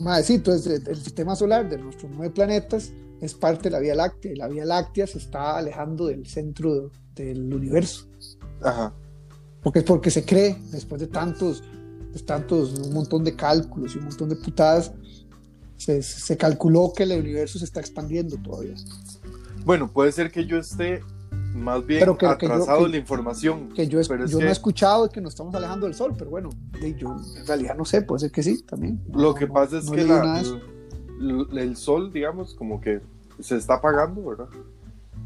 [0.00, 3.94] más, sí, entonces el sistema solar de nuestros nueve planetas es parte de la Vía
[3.94, 8.08] Láctea y la Vía Láctea se está alejando del centro de, del universo.
[8.62, 8.94] Ajá.
[9.62, 11.62] Porque es porque se cree, después de tantos,
[12.12, 14.92] pues, tantos, un montón de cálculos y un montón de putadas,
[15.76, 18.74] se, se calculó que el universo se está expandiendo todavía.
[19.64, 21.02] Bueno, puede ser que yo esté
[21.54, 23.68] más bien pero que, atrasado que yo, la información.
[23.74, 26.50] Que yo, yo no he escuchado que nos estamos alejando del sol, pero bueno,
[26.98, 29.00] yo en realidad no sé, puede ser que sí también.
[29.12, 30.40] Lo no, que pasa es que la,
[31.20, 33.00] el, el sol, digamos, como que
[33.40, 34.48] se está apagando, ¿verdad?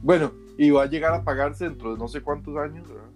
[0.03, 3.07] Bueno, y va a llegar a apagarse dentro de no sé cuántos años, ¿verdad?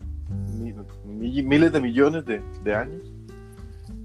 [1.06, 3.09] Miles de millones de, de años.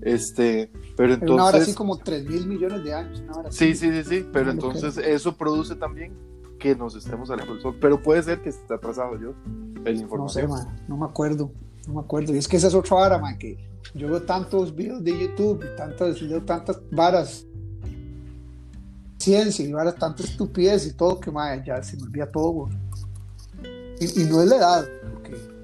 [0.02, 1.34] Este, pero entonces.
[1.34, 3.24] Una hora así como 3 mil millones de años.
[3.50, 6.14] Sí, sí, sí, sí, pero entonces eso produce también
[6.60, 7.78] que nos estemos alejando del sol.
[7.80, 10.50] Pero puede ser que esté atrasado yo en la información.
[10.50, 11.52] No sé, man, no me acuerdo.
[11.88, 12.34] no me acuerdo.
[12.34, 13.58] Y es que esa es otra vara, man, que
[13.94, 17.46] yo veo tantos videos de YouTube y tantas, leo tantas varas,
[19.18, 22.70] ciencia y varas, tanta estupidez y todo, que man, ya se me olvida todo.
[24.00, 25.55] Y, y no es la edad, porque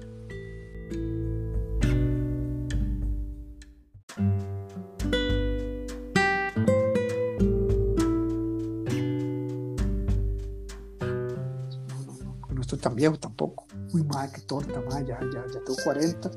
[12.82, 13.66] tan viejo tampoco.
[13.94, 16.30] Uy, madre, qué torta, madre, ya, ya, ya tengo 40.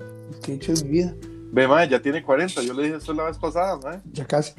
[0.44, 1.16] ¿Qué he hecho de mi vida?
[1.52, 2.62] Ve, mae, ya tiene 40.
[2.62, 4.02] Yo le dije eso la vez pasada, mae.
[4.14, 4.54] Ya casi.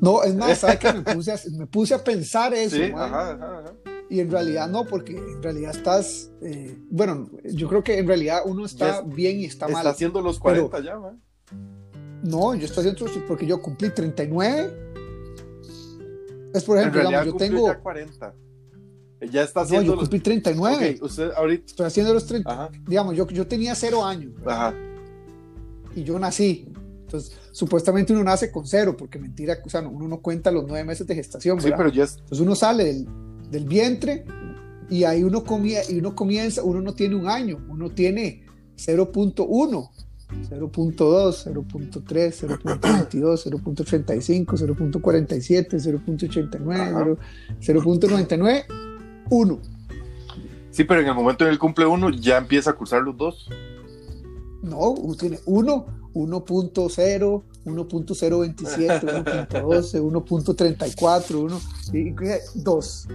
[0.00, 0.92] No, es más, ¿sabes qué?
[0.92, 3.72] Me puse a, me puse a pensar eso, Sí, ajá, ajá, ajá.
[4.08, 8.40] Y en realidad no, porque en realidad estás, eh, bueno, yo creo que en realidad
[8.44, 9.86] uno está bien y está, Está mal.
[9.86, 11.12] haciendo los 40 ya, mae.
[12.22, 14.90] No, yo estoy haciendo porque yo cumplí 39.
[16.52, 18.34] Es por En ejemplo, realidad digamos, yo tengo, ya 40.
[19.30, 20.00] Ya está no, haciendo yo los...
[20.08, 20.96] cumplí 39.
[20.98, 21.64] Ok, usted ahorita...
[21.66, 22.50] Estoy haciendo los 30.
[22.50, 24.74] Ajá, Digamos, yo, yo tenía cero años ajá.
[25.94, 26.66] y yo nací.
[27.02, 30.64] Entonces, supuestamente uno nace con cero, porque mentira, o sea, no- uno no cuenta los
[30.66, 31.78] nueve meses de gestación, Sí, ¿verdad?
[31.78, 32.12] pero ya es...
[32.14, 33.06] Entonces uno sale del,
[33.50, 34.24] del vientre
[34.88, 38.44] y ahí uno, comie- y uno comienza, uno no tiene un año, uno tiene
[38.76, 39.90] 0.1,
[40.48, 42.02] 0.2, 0.3,
[42.62, 47.18] 0.22, 0.35, 0.47, 0.89,
[47.60, 48.64] 0.99,
[49.30, 49.58] 1.
[50.70, 53.48] Sí, pero en el momento en el cumple uno ya empieza a cursar los dos.
[54.62, 61.60] No, uno tiene 1, 1.0, 1.027, 1.12, 1.34, 1,
[61.92, 62.14] y
[62.62, 63.08] 2.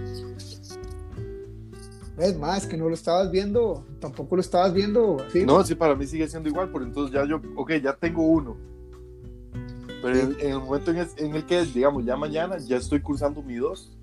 [2.16, 2.38] ¿Ves?
[2.38, 5.44] Más que no lo estabas viendo, tampoco lo estabas viendo así.
[5.44, 8.56] No, sí, para mí sigue siendo igual, porque entonces ya yo, ok, ya tengo uno.
[10.02, 13.00] Pero en, en el momento en el, en el que, digamos, ya mañana, ya estoy
[13.00, 13.95] cursando mi dos.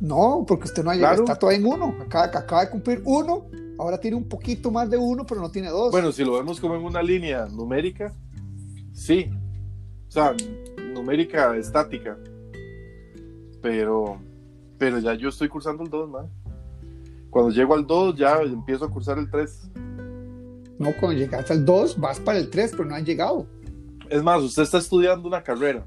[0.00, 1.24] No, porque usted no ha llegado, Claro.
[1.24, 3.46] está todavía en 1, acaba, acaba de cumplir 1,
[3.78, 5.90] ahora tiene un poquito más de 1, pero no tiene 2.
[5.90, 8.12] Bueno, si lo vemos como en una línea numérica,
[8.92, 9.30] sí.
[10.08, 10.34] O sea,
[10.94, 12.16] numérica estática.
[13.60, 14.18] Pero,
[14.78, 16.30] pero ya yo estoy cursando el 2, ¿no?
[17.30, 19.70] Cuando llego al 2, ya empiezo a cursar el 3.
[20.78, 23.46] No, cuando llegaste al 2, vas para el 3, pero no han llegado.
[24.08, 25.84] Es más, usted está estudiando una carrera.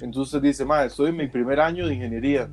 [0.00, 2.48] Entonces dice, ma, estoy en mi primer año de ingeniería.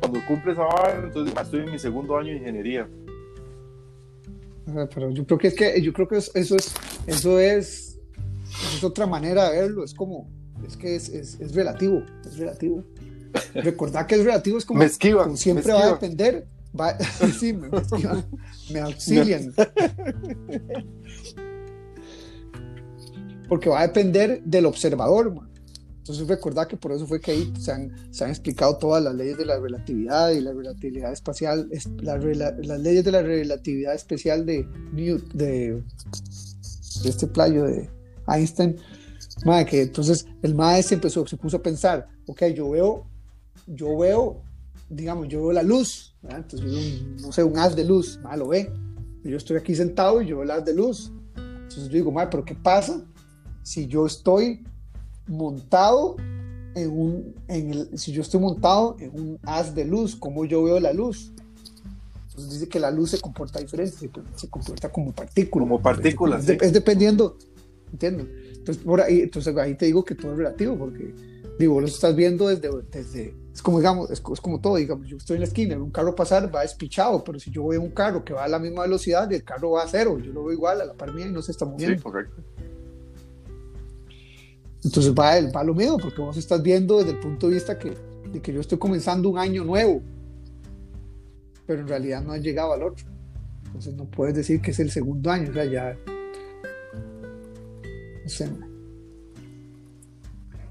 [0.00, 2.88] Cuando cumple esa vara, entonces "Ma, estoy en mi segundo año de ingeniería.
[4.94, 6.72] Pero yo creo que es que yo creo que es- eso es
[7.06, 7.98] eso es
[8.50, 9.82] eso es otra manera de verlo.
[9.84, 10.28] Es como
[10.66, 12.84] es que es, es, es relativo, es relativo.
[13.54, 16.46] Recordar que es relativo es como, Me esquivan, como siempre me va a depender.
[16.78, 16.98] Va,
[17.38, 18.24] sí, me, me esquivan,
[18.72, 19.54] me auxilian.
[23.48, 25.47] Porque va a depender del observador, man.
[26.08, 29.14] Entonces recordar que por eso fue que ahí se han, se han explicado todas las
[29.14, 33.20] leyes de la relatividad y la relatividad espacial, es- la rela- las leyes de la
[33.20, 35.82] relatividad especial de Newton, de,
[37.02, 37.90] de este playo de
[38.26, 38.76] Einstein.
[39.44, 43.06] Mae, que entonces el maestro empezó, se puso a pensar, ok, yo veo,
[43.66, 44.42] yo veo,
[44.88, 46.38] digamos, yo veo la luz, ¿verdad?
[46.38, 48.72] entonces yo veo un- no sé, un haz de luz, mae, lo ve,
[49.24, 52.28] yo estoy aquí sentado y yo veo el haz de luz, entonces yo digo, mae,
[52.30, 53.04] pero ¿qué pasa
[53.62, 54.64] si yo estoy
[55.28, 56.16] montado
[56.74, 60.62] en un, en el, si yo estoy montado en un haz de luz, ¿cómo yo
[60.62, 61.32] veo la luz?
[62.28, 65.64] Entonces dice que la luz se comporta diferente, se, se comporta como partícula.
[65.64, 66.58] Como partícula, es, sí.
[66.60, 67.36] es dependiendo,
[67.92, 68.26] ¿entiendes?
[68.56, 71.14] Entonces, por ahí, entonces ahí te digo que todo es relativo, porque
[71.58, 75.16] digo, lo estás viendo desde, desde es como digamos, es, es como todo, digamos, yo
[75.16, 78.24] estoy en la esquina, un carro pasar, va despichado, pero si yo veo un carro
[78.24, 80.80] que va a la misma velocidad, el carro va a cero, yo lo veo igual
[80.80, 81.96] a la par mía y no se está moviendo.
[81.96, 82.40] Sí, correcto.
[84.84, 87.78] Entonces va, el- va lo mismo, porque vos estás viendo desde el punto de vista
[87.78, 87.94] que,
[88.32, 90.02] de que yo estoy comenzando un año nuevo,
[91.66, 93.04] pero en realidad no ha llegado al otro.
[93.66, 95.96] Entonces no puedes decir que es el segundo año, o sea, ya.
[98.22, 98.48] No sé.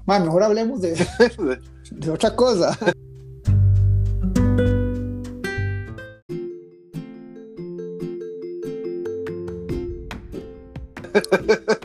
[0.06, 0.94] Man, mejor hablemos de,
[1.92, 2.76] de otra cosa.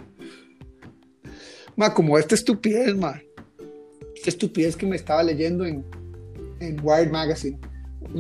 [1.76, 3.20] Ma, como esta estupidez, ma.
[4.16, 5.84] Esta estupidez que me estaba leyendo en,
[6.60, 7.60] en Wired Magazine.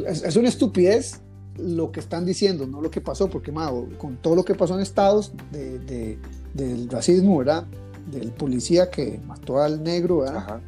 [0.07, 1.21] Es, es una estupidez
[1.57, 4.73] lo que están diciendo, no lo que pasó, porque, ma, con todo lo que pasó
[4.75, 6.17] en Estados de, de-
[6.53, 7.65] del racismo, ¿verdad?
[8.11, 10.37] Del policía que mató al negro, ¿verdad?
[10.37, 10.61] Ajá.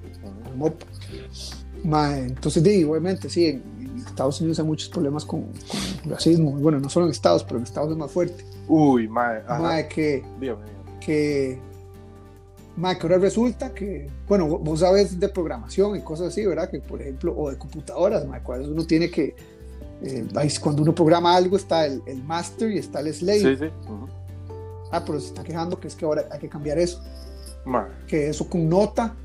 [1.83, 6.51] Ma, entonces, di, obviamente, sí, en, Estados Unidos hay muchos problemas con, con racismo.
[6.51, 8.45] Bueno, no solo en Estados, pero en Estados es más fuerte.
[8.67, 9.39] Uy, mae.
[9.47, 9.59] Ajá.
[9.59, 10.99] Ma, que Dígame, dígame.
[11.01, 11.59] que,
[12.77, 16.69] ma, que ahora resulta que, bueno, vos- sabes de programación y cosas así, ¿verdad?
[16.69, 19.35] Que por ejemplo, o de computadoras, ma, cuando uno tiene que,
[20.01, 20.25] eh,
[20.61, 23.39] cuando uno programa algo está el, el master y está el slave.
[23.39, 23.65] Sí, sí.
[23.89, 24.07] ujú.
[24.91, 27.01] Ah, pero se está quejando que es que ahora hay que cambiar eso.
[28.07, 29.15] Que eso connota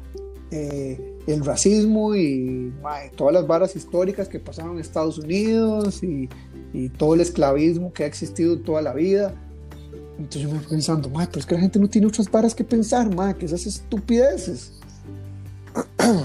[0.51, 6.29] eh, el racismo y mae, todas las varas históricas que pasaron en Estados Unidos y,
[6.73, 9.35] y todo el esclavismo que ha existido toda la vida.
[10.21, 12.55] Entonces yo me fui pensando, mae, pero es que la gente no tiene otras varas
[12.55, 14.73] que pensar, mae, que esas estupideces.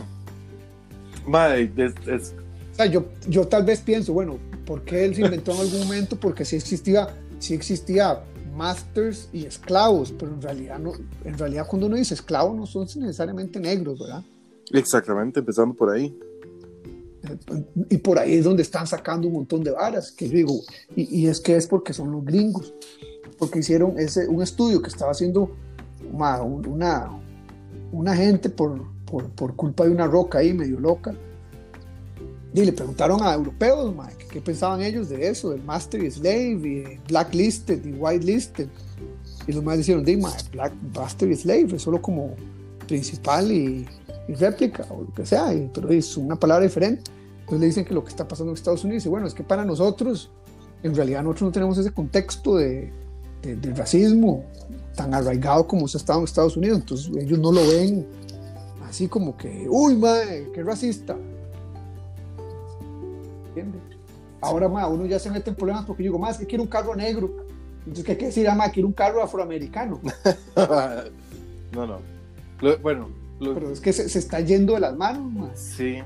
[1.28, 1.72] ma, es-
[2.08, 2.34] es-
[2.74, 5.80] O sea, yo, yo tal vez pienso, bueno, ¿por qué él se inventó en algún
[5.80, 6.20] momento?
[6.20, 7.08] Porque sí existía,
[7.40, 8.22] sí existía
[8.56, 10.92] masters y esclavos, pero en realidad no,
[11.24, 14.24] en realidad cuando uno dice esclavo no son necesariamente negros, ¿verdad?
[14.72, 16.14] exactamente, empezando por ahí.
[17.90, 20.60] Y por ahí es donde están sacando un montón de varas, que yo digo,
[20.96, 22.74] y, y es que es porque son los gringos,
[23.38, 25.52] porque hicieron ese, un estudio que estaba haciendo
[26.14, 27.10] ma, un- una,
[27.92, 31.14] una gente por, por, por culpa de una roca ahí medio loca.
[32.54, 36.62] Y le preguntaron a europeos, que qué pensaban ellos de eso, del master y slave,
[36.64, 38.70] y blacklisted y whitelisted.
[39.46, 42.34] Y los más dijeron, de, ma, black, master y slave es solo como
[42.88, 43.86] principal y,
[44.30, 47.12] y réplica o lo que sea, y- pero es una palabra diferente.
[47.42, 49.44] Entonces le dicen que lo que está pasando en Estados Unidos, y bueno, es que
[49.44, 50.32] para nosotros,
[50.82, 52.92] en realidad nosotros no tenemos ese contexto de,
[53.42, 54.44] de- del racismo
[54.96, 58.06] tan arraigado como se ha estado en Estados Unidos, entonces ellos no lo ven
[58.88, 61.16] así como que, uy, madre, qué racista.
[63.50, 63.82] ¿Entiendes?
[64.42, 66.70] Ahora, ma, uno ya se mete en problemas porque yo digo, más que quiero un
[66.70, 67.30] carro negro.
[67.80, 68.48] Entonces, ¿qué hay que decir?
[68.50, 70.00] Ah, ma, quiero un carro afroamericano.
[71.74, 71.98] no, no.
[72.62, 75.50] Lo- bueno, lo- Pero es que se, se está yendo de las manos, ma.
[75.56, 75.98] sí,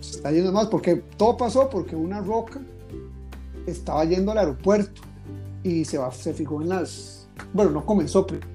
[0.00, 2.60] se está yendo más porque todo pasó porque una roca
[3.66, 5.02] estaba yendo al aeropuerto
[5.62, 8.46] y se, va, se fijó en las bueno no comenzó pero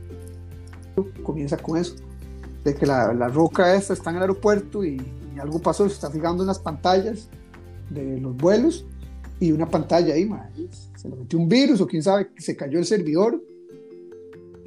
[1.24, 1.96] comienza con eso
[2.64, 5.02] de que la, la roca esta está en el aeropuerto y,
[5.36, 7.30] y algo pasó se está fijando en las pantallas
[7.90, 8.86] de los vuelos
[9.40, 10.30] y una pantalla ahí
[10.96, 13.42] se le metió un virus o quién sabe se cayó el servidor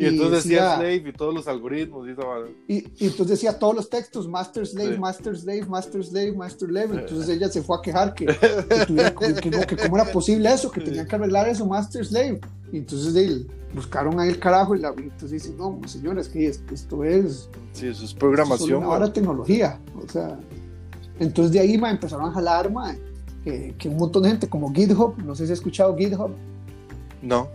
[0.02, 2.46] y entonces decía Slave y todos los algoritmos y vara.
[2.68, 4.98] Y, y entonces decía todos los textos, Master Slave, Sí.
[5.00, 7.00] Master Slave, Master Slave, Master Slave.
[7.00, 10.70] Entonces ella se fue a quejar que, que, tuviera- que- que cómo era posible eso,
[10.70, 12.40] que tenían que arreglar eso, Master Slave.
[12.72, 17.04] Y entonces de, buscaron ahí el carajo y, la, entonces dicen, no, señores, que esto,
[17.04, 18.86] es Sí, eso es es programación.
[18.86, 19.78] vara de tecnología.
[20.02, 20.38] O sea,
[21.18, 22.94] entonces de ahí ma, empezaron a jalar ma,
[23.44, 26.30] que, que un montón de gente como GitHub, no sé si has escuchado GitHub,
[27.22, 27.48] No.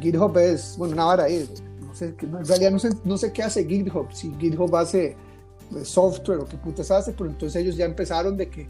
[0.00, 1.48] GitHub es, bueno, una vara ahí,
[1.90, 4.74] no sé, que no- en realidad no sé, no sé qué hace GitHub, si GitHub
[4.76, 5.06] hace
[5.76, 8.68] eh, software o qué putas hace, pero entonces ellos ya empezaron de que,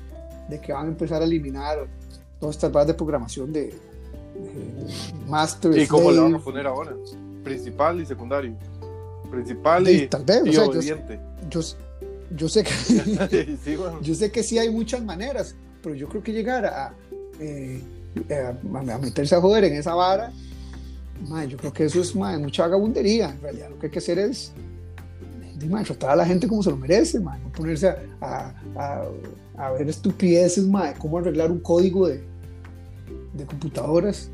[0.49, 1.87] de que van a empezar a eliminar
[2.39, 3.75] todas estas bases de programación de, de
[5.29, 6.95] master, ¿Y cómo le van a poner ahora?
[7.45, 8.55] Principal y secundario.
[9.31, 10.81] Principal y, y tal vez, o y sea, yo,
[11.51, 11.61] yo,
[12.37, 14.01] yo sé que sí, bueno.
[14.03, 16.95] yo sé que sí hay muchas maneras, pero yo creo que llegar a,
[17.39, 17.81] eh,
[18.31, 18.49] a,
[18.95, 20.33] a meterse a joder en esa vara,
[21.49, 23.31] yo creo que eso es mucha vagabundería.
[23.31, 24.53] En realidad, lo que hay que hacer es
[25.85, 29.09] tratar a la gente como se lo merece, no ponerse a, a- a-
[29.59, 32.23] a ver estupideces, mae, cómo arreglar un código de,
[33.35, 34.31] de computadoras.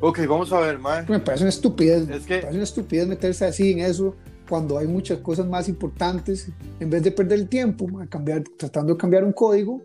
[0.00, 1.04] Ok, vamos a ver, mae.
[1.08, 4.14] Me parece una estupidez, Es me que- parece una estupidez meterse así en eso
[4.48, 6.48] cuando hay muchas cosas más importantes.
[6.78, 9.82] En vez de perder el tiempo, cambiar, tratando de cambiar un código,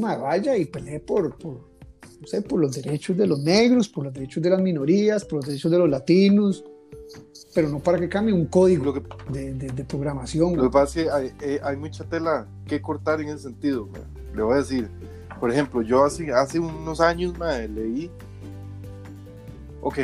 [0.00, 1.67] mae, vaya y pelee por, por,
[2.20, 5.36] no sé, por los derechos de los negros, por los derechos de las minorías, por
[5.36, 6.64] los derechos de los latinos,
[7.54, 9.02] pero no para que cambie un código que,
[9.32, 10.56] de, de- de programación.
[10.56, 13.86] lo que pasa es que hay, eh, hay mucha tela que cortar en ese sentido.
[13.86, 14.02] mae.
[14.34, 14.88] Le voy a decir,
[15.40, 18.10] por ejemplo, yo hace, hace unos años mae, leí.
[19.80, 19.98] Ok,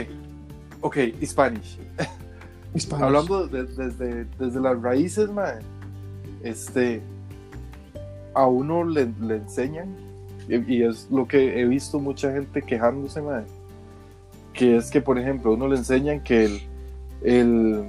[0.80, 1.78] ok, Spanish.
[2.78, 3.04] Spanish.
[3.04, 5.58] Hablando de- desde, desde las raíces, mae,
[6.42, 7.02] este,
[8.34, 9.94] a uno le, le enseñan,
[10.48, 13.44] y, es lo que he visto mucha gente quejándose, mae,
[14.52, 16.60] que es que, por ejemplo, uno le enseñan que el,
[17.22, 17.84] el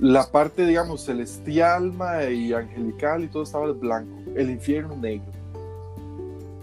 [0.00, 5.26] la parte, digamos, celestial mae, y angelical y todo estaba blanco, el infierno negro.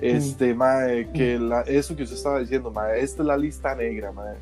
[0.01, 4.11] Este, mae, que la- eso que usted estaba diciendo, mae, esta es la lista negra,
[4.11, 4.35] mae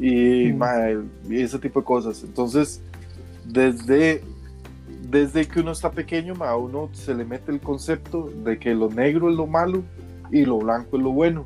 [0.00, 0.56] y, Mm.
[0.58, 0.98] mae,
[1.28, 2.22] y ese tipo de cosas.
[2.22, 2.80] Entonces,
[3.44, 4.22] desde,
[5.10, 8.90] desde que uno está pequeño, a uno se le mete el concepto de que lo
[8.90, 9.82] negro es lo malo
[10.30, 11.44] y lo blanco es lo bueno.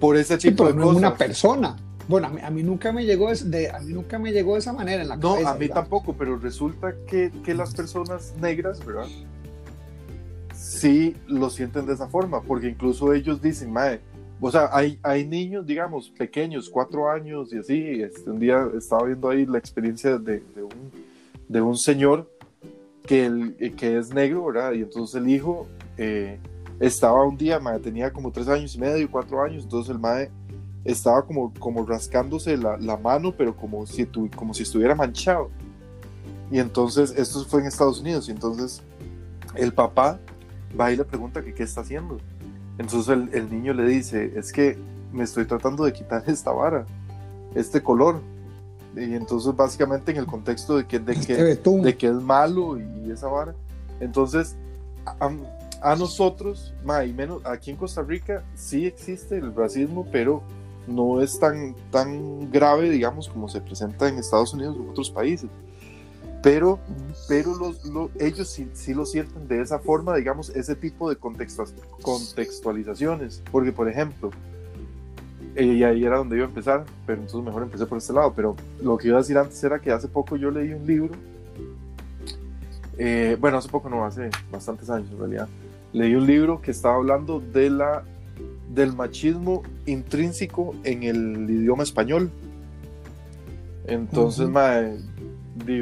[0.00, 0.98] Por ese Sí, tipo pero de no es cosas.
[1.00, 1.76] una persona.
[2.08, 4.54] Bueno, a mí, a mí nunca me llegó es- de, a mí nunca me llegó
[4.54, 5.74] de esa manera en la No, cabeza, a mí ¿verdad?
[5.82, 9.06] tampoco, pero resulta que, que las personas negras, ¿verdad?
[10.54, 14.00] Sí lo sienten de esa forma, porque incluso ellos dicen, mae,
[14.40, 18.02] o sea, hay, hay niños, digamos, pequeños, cuatro años y así.
[18.02, 20.90] Este, un día estaba viendo ahí la experiencia de, de un,
[21.52, 22.30] de un señor
[23.06, 24.72] que, el, que es negro, ¿verdad?
[24.72, 26.38] Y entonces el hijo eh,
[26.80, 30.30] estaba un día, mae, tenía como tres años y medio, cuatro años, entonces el mae
[30.84, 35.50] estaba como, como rascándose la, la mano, pero como si, tu, como si estuviera manchado.
[36.50, 38.82] Y entonces, esto fue en Estados Unidos, y entonces
[39.54, 40.18] el papá
[40.78, 42.16] va y le pregunta que qué está haciendo.
[42.78, 44.78] Entonces el, el niño le dice, es que
[45.12, 46.86] me estoy tratando de quitar esta vara,
[47.54, 48.22] este color.
[48.96, 53.10] Y entonces básicamente en el contexto de que, de que, de que es malo y
[53.10, 53.54] esa vara.
[54.00, 54.56] Entonces,
[55.06, 55.30] a,
[55.80, 60.42] a nosotros, ma, y menos aquí en Costa Rica, sí existe el racismo, pero
[60.86, 65.50] no es tan, tan grave, digamos, como se presenta en Estados Unidos en otros países.
[66.42, 66.78] Pero,
[67.28, 67.80] pero los,
[68.18, 73.44] ellos sí, sí, lo sienten de esa forma, digamos, ese tipo de contextualizaciones.
[73.52, 74.32] Porque, por ejemplo,
[75.54, 78.32] eh, y ahí era donde iba a empezar, pero entonces mejor empecé por este lado.
[78.34, 81.14] Pero lo que iba a decir antes era que hace poco yo leí un libro,
[82.98, 85.48] eh, bueno, hace poco no, hace bastantes años en realidad,
[85.92, 88.02] leí un libro que estaba hablando de la,
[88.72, 92.30] del machismo intrínseco en el idioma español.
[93.86, 94.58] Entonces, uh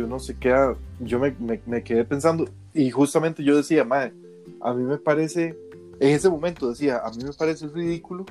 [0.04, 1.34] uno se queda, yo me,
[1.66, 4.12] me, quedé pensando, y justamente yo decía, madre,
[4.60, 5.56] a mí me parece,
[6.00, 8.26] en ese momento decía, a mí me parece ridículo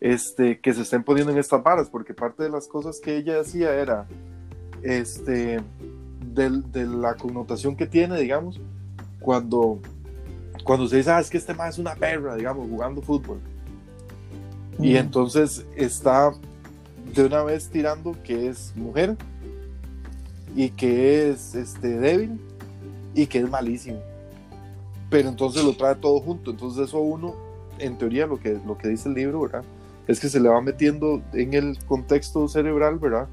[0.00, 3.36] este, que se estén poniendo en estas varas, porque parte de las cosas que ella
[3.36, 4.06] decía era,
[4.82, 5.60] este,
[6.34, 8.60] de, la connotación que tiene, digamos,
[9.20, 9.78] cuando,
[10.64, 13.40] cuando se dice, ah, es que este más es una perra, digamos, jugando fútbol.
[14.78, 16.32] Y entonces está
[17.14, 19.16] de una vez tirando que es mujer
[20.56, 22.40] y que es este, débil
[23.14, 24.00] y que es malísimo.
[25.10, 26.52] Pero entonces lo trae todo junto.
[26.52, 27.34] Entonces eso uno,
[27.78, 29.64] en teoría, lo que, lo que dice el libro, ¿verdad?
[30.10, 33.28] Es que se le va metiendo en el contexto cerebral, ¿verdad?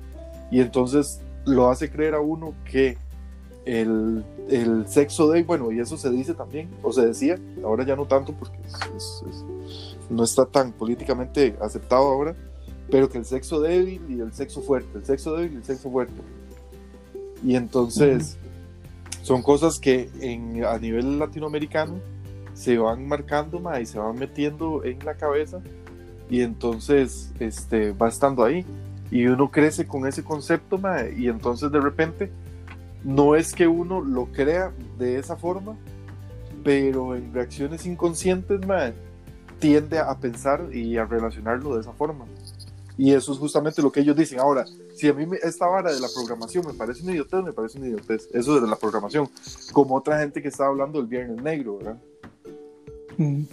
[0.51, 2.99] Y entonces lo hace creer a uno que
[3.65, 7.95] el, el sexo débil, bueno, y eso se dice también, o se decía, ahora ya
[7.95, 8.59] no tanto porque
[10.11, 12.35] no está tan políticamente aceptado ahora,
[12.91, 15.89] pero que el sexo débil y el sexo fuerte, el sexo débil y el sexo
[15.89, 16.21] fuerte.
[17.43, 18.37] Y entonces
[19.23, 21.95] son cosas que en, a nivel latinoamericano
[22.53, 25.59] se van marcando más y se van metiendo en la cabeza
[26.29, 28.65] y entonces este, va estando ahí.
[29.09, 30.79] Y uno crece con ese concepto
[31.17, 32.29] y entonces de repente
[33.03, 35.77] no es que uno lo crea de esa forma
[36.67, 38.59] pero en reacciones inconscientes
[39.57, 42.25] tiende a pensar y a relacionarlo de esa forma.
[42.97, 44.41] Y eso es justamente lo que ellos dicen.
[44.41, 47.77] Ahora si a mí esta vara de la programación me parece una idiotez me parece
[47.77, 48.27] una idiotez.
[48.33, 49.29] Eso de la programación
[49.71, 52.01] como otra gente que estaba hablando del viernes negro ¿verdad?
[53.17, 53.43] Mm.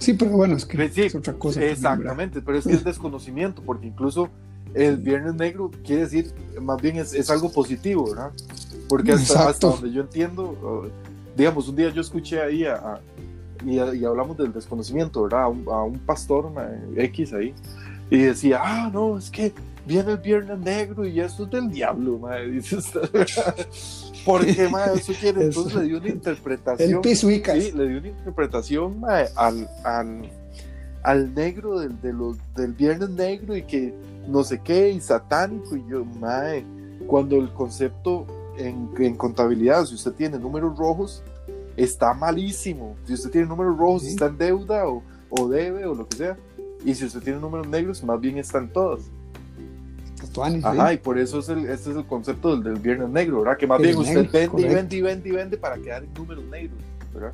[0.00, 1.64] sí, pero bueno, es que es otra cosa.
[1.64, 4.28] Exactamente, pero es que es desconocimiento, porque incluso
[4.74, 8.30] el Viernes Negro quiere decir, más bien es, algo positivo, ¿verdad?
[8.88, 10.90] Porque hasta, donde yo entiendo,
[11.36, 13.00] digamos, un día yo escuché ahí a,
[13.64, 15.44] y, hablamos del desconocimiento, ¿verdad?
[15.44, 16.52] A un, pastor
[16.96, 17.54] X ahí,
[18.10, 19.52] y decía, ah, no, es que
[19.86, 22.50] viene el Viernes Negro y eso es del diablo, madre.
[22.50, 22.78] Dice
[24.24, 25.44] Porque, madre, eso quiere.
[25.44, 26.88] Entonces le dio una interpretación.
[26.88, 27.00] El
[27.62, 30.30] sí, le dio una interpretación, madre, al, al,
[31.02, 33.94] al negro del, de los, del Viernes Negro y que
[34.28, 35.76] no sé qué, y satánico.
[35.76, 36.64] Y yo, madre,
[37.06, 38.26] cuando el concepto
[38.58, 41.22] en, en contabilidad, si usted tiene números rojos,
[41.76, 42.96] está malísimo.
[43.06, 46.36] Si usted tiene números rojos, está en deuda o, o debe o lo que sea.
[46.84, 49.02] Y si usted tiene números negros, más bien están todos.
[50.40, 53.56] Ajá, y por eso es el, este es el concepto del, del viernes negro, ¿verdad?
[53.58, 56.44] Que más bien usted vende y vende y vende y vende para quedar en números
[56.50, 56.78] negros,
[57.12, 57.32] ¿verdad?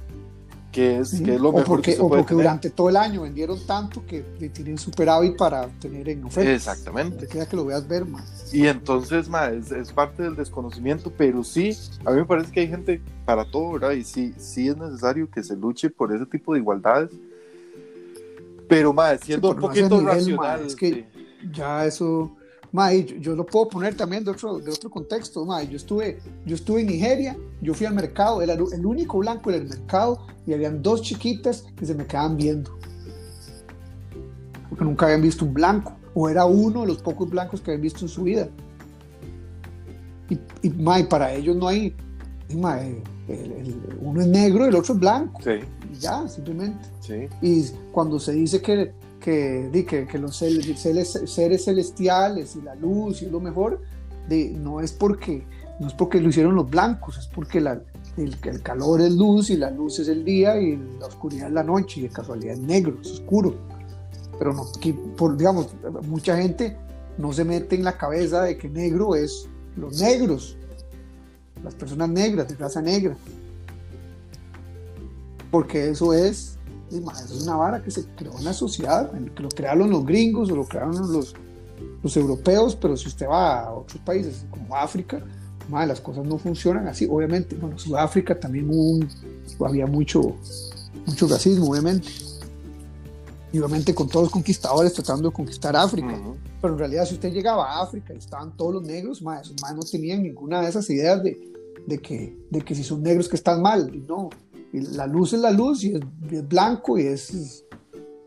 [0.72, 2.44] Que es, que es lo o mejor porque, que se O puede porque tener.
[2.44, 4.20] durante todo el año vendieron tanto que
[4.52, 6.52] tienen superávit para tener en oferta.
[6.52, 7.16] Exactamente.
[7.16, 8.52] Te queda que lo veas ver más.
[8.52, 12.60] Y entonces, ma, es, es, parte del desconocimiento, pero sí, a mí me parece que
[12.60, 13.92] hay gente para todo, ¿verdad?
[13.92, 17.10] Y sí, sí es necesario que se luche por ese tipo de igualdades.
[18.68, 20.66] Pero, ma, siendo Sí, un poquito nivel, ma, racional.
[20.66, 21.04] es que sí.
[21.54, 22.36] ya eso
[22.72, 25.44] Ma, y yo, yo lo puedo poner también de otro, de otro contexto.
[25.44, 29.50] Ma, yo, estuve, yo estuve en Nigeria, yo fui al mercado, era el único blanco
[29.50, 32.78] en el mercado y habían dos chiquitas que se me quedaban viendo.
[34.68, 37.82] Porque nunca habían visto un blanco, o era uno de los pocos blancos que habían
[37.82, 38.48] visto en su vida.
[40.28, 41.94] Y, y, para ellos no hay.
[42.54, 45.40] Ma, el, el, uno es negro y el otro es blanco.
[45.42, 45.60] Sí.
[45.90, 46.86] Y ya, simplemente.
[47.00, 47.28] Sí.
[47.40, 53.22] Y cuando se dice que que, que, que los seres, seres, celestiales y la luz
[53.22, 53.80] y lo mejor,
[54.28, 55.44] de, no, es porque,
[55.80, 57.80] no es porque lo hicieron los blancos, es porque la,
[58.16, 61.54] el, el, calor es luz y la luz es el día y la oscuridad es
[61.54, 63.54] la noche y de casualidad es negro, es oscuro.
[64.38, 65.68] Pero no, que por, digamos,
[66.06, 66.76] mucha gente
[67.16, 70.56] no se mete en la cabeza de que negro es los negros,
[71.62, 73.16] las personas negras, de raza negra.
[75.50, 76.57] Porque eso es
[76.90, 80.56] es una vara que se creó en la sociedad, que lo crearon los gringos o
[80.56, 81.34] lo crearon los,
[82.02, 85.22] los europeos, pero si usted va a otros países como África,
[85.70, 87.06] las cosas no funcionan así.
[87.10, 88.68] Obviamente, bueno, Sudáfrica también
[89.64, 90.34] había mucho,
[91.06, 92.08] mucho racismo, obviamente.
[93.52, 96.18] Y obviamente con todos los conquistadores tratando de conquistar África.
[96.60, 99.56] Pero en realidad, si usted llegaba a África y estaban todos los negros, ma, esos
[99.60, 101.52] no tenían ninguna de esas ideas de,
[101.86, 103.90] de, que, de que si son negros que están mal.
[103.94, 104.30] Y no,
[104.72, 107.64] y la luz es la luz y es, blanco y es,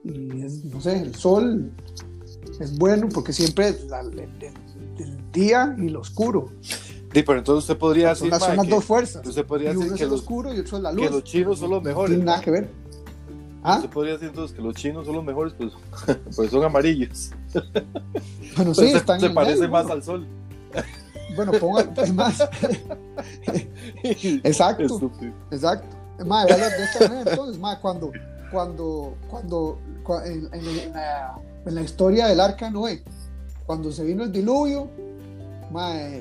[0.04, 1.72] y es, no sé, el sol
[2.60, 6.50] es bueno porque siempre es el, día y lo oscuro.
[6.62, 8.34] Sí, pero entonces usted podría decir.
[8.34, 9.26] Son las dos fuerzas.
[9.26, 11.06] Usted podría decir que, los, oscuro y otro es la luz.
[11.06, 12.12] que los chinos son los mejores.
[12.12, 12.70] No tiene nada que ver.
[13.64, 13.78] ¿Ah?
[13.78, 15.72] Usted podría decir entonces que los chinos son los mejores, pues,
[16.36, 17.32] pues son amarillos.
[18.58, 20.28] Bueno, sí, están Se, se parece más al sol.
[21.38, 22.44] Bueno, ponga, es más.
[24.04, 25.12] exacto.
[25.52, 26.01] Exacto.
[26.26, 28.11] Más, de esta manera, entonces, más, cuando,
[28.51, 29.80] cuando, cuando,
[30.26, 33.03] en, en, la, en, la, historia del arca Noé,
[33.65, 34.89] cuando se vino el diluvio,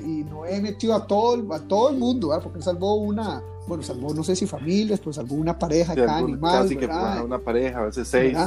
[0.05, 2.43] y Noé metió a todo, a todo el mundo, ¿verdad?
[2.43, 6.63] porque salvó una, bueno, salvó no sé si familias, pero salvó una pareja, cada animal.
[6.63, 8.37] Casi que una pareja, a veces seis.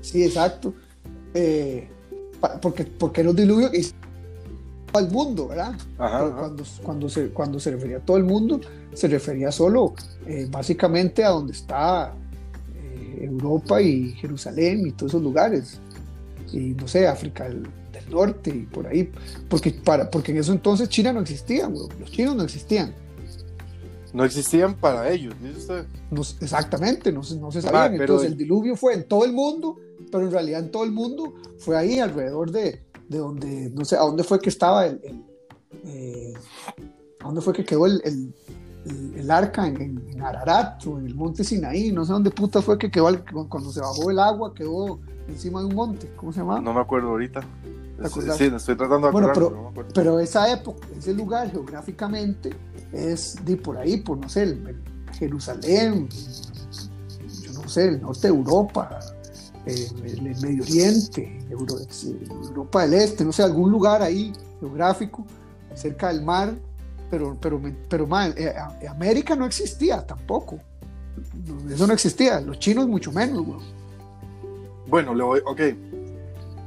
[0.00, 0.72] Sí, exacto.
[1.34, 1.90] Eh,
[2.62, 3.36] porque, porque era un
[4.90, 5.74] que al mundo, ¿verdad?
[5.96, 8.60] Cuando, cuando, se, cuando se refería a todo el mundo,
[8.92, 9.94] se refería solo
[10.26, 12.14] eh, básicamente a donde está
[12.74, 15.78] eh, Europa y Jerusalén y todos esos lugares.
[16.52, 17.68] Y no sé, África del,
[18.10, 19.10] Norte y por ahí.
[19.50, 22.94] Porque, para, porque en eso entonces China no existía, los chinos no existían.
[24.12, 25.84] No existían para ellos, dice usted.
[26.10, 28.00] No, exactamente, no, no se sabían.
[28.00, 29.78] entonces el diluvio fue en todo el mundo,
[30.10, 33.96] pero en realidad en todo el mundo fue ahí alrededor de, de donde, no sé,
[33.96, 35.00] a dónde fue que estaba el,
[35.84, 36.34] eh,
[37.20, 38.32] a dónde fue que quedó el,
[39.16, 42.90] el, arca en, Ararat o en el monte Sinaí, no sé dónde puta fue que
[42.90, 43.08] quedó
[43.48, 44.98] cuando se bajó el agua, quedó
[45.28, 46.60] encima de un monte, ¿cómo se llama?
[46.60, 47.42] No me acuerdo ahorita.
[48.36, 52.50] Sí, estoy tratando de bueno, pero, pero, esa época, ese lugar geográficamente
[52.92, 54.56] es de por ahí, por no sé,
[55.18, 56.08] Jerusalén,
[57.42, 59.00] yo no sé, el norte de Europa,
[59.66, 65.24] el, Medio Oriente, Europa del Este, no sé, algún lugar ahí geográfico,
[65.74, 66.54] cerca del mar,
[67.10, 68.54] pero, pero, pero eh,
[68.88, 70.58] América no existía tampoco.
[71.70, 73.44] Eso no existía, los chinos mucho menos,
[74.86, 75.60] Bueno, le voy, ok.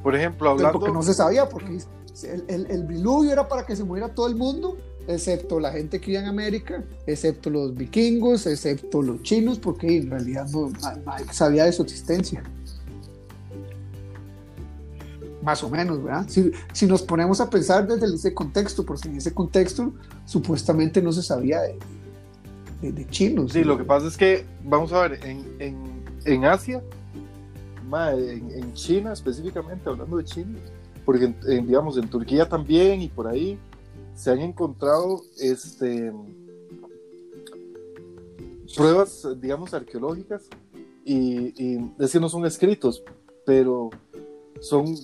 [0.03, 0.79] Por ejemplo, hablando.
[0.79, 1.79] porque no se sabía, porque
[2.23, 4.77] el, el, el, diluvio era para que se muriera todo el mundo,
[5.07, 10.09] excepto la gente que vivía en América, excepto los vikingos, excepto los chinos, porque en
[10.09, 10.71] realidad no,
[11.05, 12.43] nadie sabía de su existencia
[15.41, 16.25] más o menos, ¿verdad?
[16.27, 19.93] Si, si, nos ponemos a pensar desde ese contexto, porque en ese contexto
[20.25, 23.53] supuestamente no se sabía de, de, chinos.
[23.53, 26.81] Sí, lo que pasa es que, vamos a ver, en, en, en Asia,
[28.13, 30.57] en, en, China específicamente, hablando de China,
[31.05, 33.57] porque en, digamos en Turquía también y por ahí
[34.15, 36.11] se han encontrado este,
[38.75, 40.43] pruebas, digamos, arqueológicas
[41.03, 43.03] y, y es que no son escritos,
[43.45, 43.89] pero
[44.61, 44.95] son,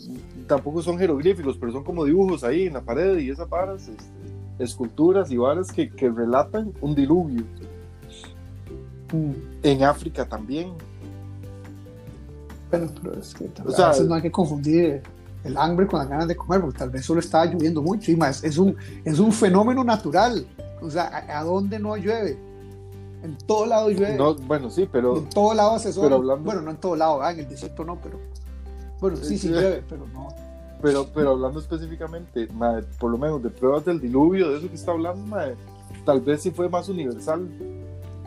[0.46, 4.04] tampoco son jeroglíficos, pero son como dibujos ahí en la pared y esas varas, este,
[4.60, 7.44] esculturas y varas que, que, relatan un diluvio.
[9.12, 9.32] Mm.
[9.64, 10.72] En África también.
[12.70, 15.02] Bueno, pero es que o sea, a veces no hay que confundir
[15.44, 18.16] el hambre con las ganas de comer, porque tal vez solo estaba lloviendo mucho y
[18.16, 20.46] más, es un, es un fenómeno natural.
[20.82, 22.38] O sea, ¿a, dónde no llueve?
[23.24, 24.16] En todo lado llueve.
[24.16, 25.18] No, bueno, sí, pero.
[25.18, 26.40] En todo lado hace sol.
[26.44, 28.20] Bueno, no en todo lado, en el desierto no, pero.
[29.00, 30.30] Bueno, sí, sí llueve, pero no.
[30.82, 32.48] Pero, pero hablando específicamente,
[33.00, 35.36] por lo menos de pruebas del diluvio, de eso que está hablando,
[36.06, 37.48] tal vez sí fue más universal.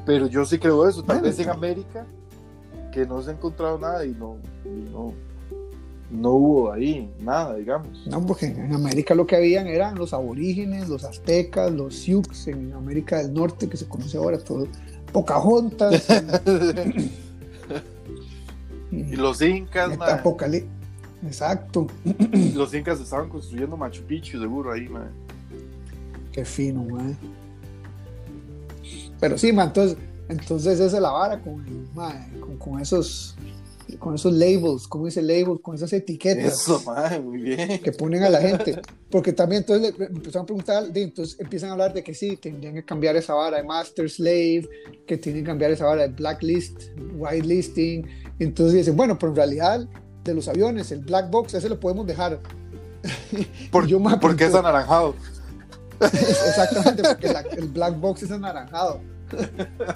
[0.04, 1.02] Pero yo sí creo eso.
[1.02, 2.06] Tal vez en América,
[2.92, 4.36] que no se ha encontrado nada y no,
[4.92, 5.12] no,
[6.10, 8.06] no hubo ahí nada, digamos.
[8.06, 12.72] No, porque en América lo que habían eran los aborígenes, los aztecas, los sioux en
[12.72, 14.66] América del Norte, que se conoce ahora todo.
[15.12, 16.06] Pocahontas.
[19.10, 19.98] Y los incas,
[21.22, 21.86] Exacto.
[22.54, 25.10] Los incas estaban construyendo Machu Picchu, seguro, ahí, man.
[26.32, 27.16] Qué fino, man.
[29.18, 29.98] Pero sí, man, entonces,
[30.28, 31.62] entonces esa es la vara con,
[31.94, 33.36] con, con, esos
[33.98, 35.60] con esos labels, ¿cómo dice labels?
[35.60, 36.62] Con esas etiquetas.
[36.62, 37.80] Eso, man, muy bien.
[37.80, 38.80] Que ponen a la gente.
[39.10, 42.74] Porque también entonces le empezaron a preguntar, entonces empiezan a hablar de que sí, tendrían
[42.74, 44.68] que cambiar esa vara de master slave,
[45.06, 46.80] que tienen que cambiar esa vara de blacklist,
[47.14, 48.06] whitelisting,
[48.44, 49.86] entonces dicen, bueno, pero en realidad
[50.24, 52.40] de los aviones, el black box, ese lo podemos dejar.
[53.70, 55.14] ¿Por, yo porque es anaranjado.
[56.00, 59.00] Exactamente, porque el black box es anaranjado.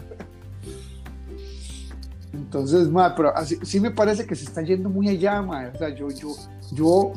[2.32, 5.70] Entonces, ma, pero así, sí me parece que se está yendo muy allá, ma.
[5.72, 6.34] O sea, yo, yo,
[6.72, 7.12] yo,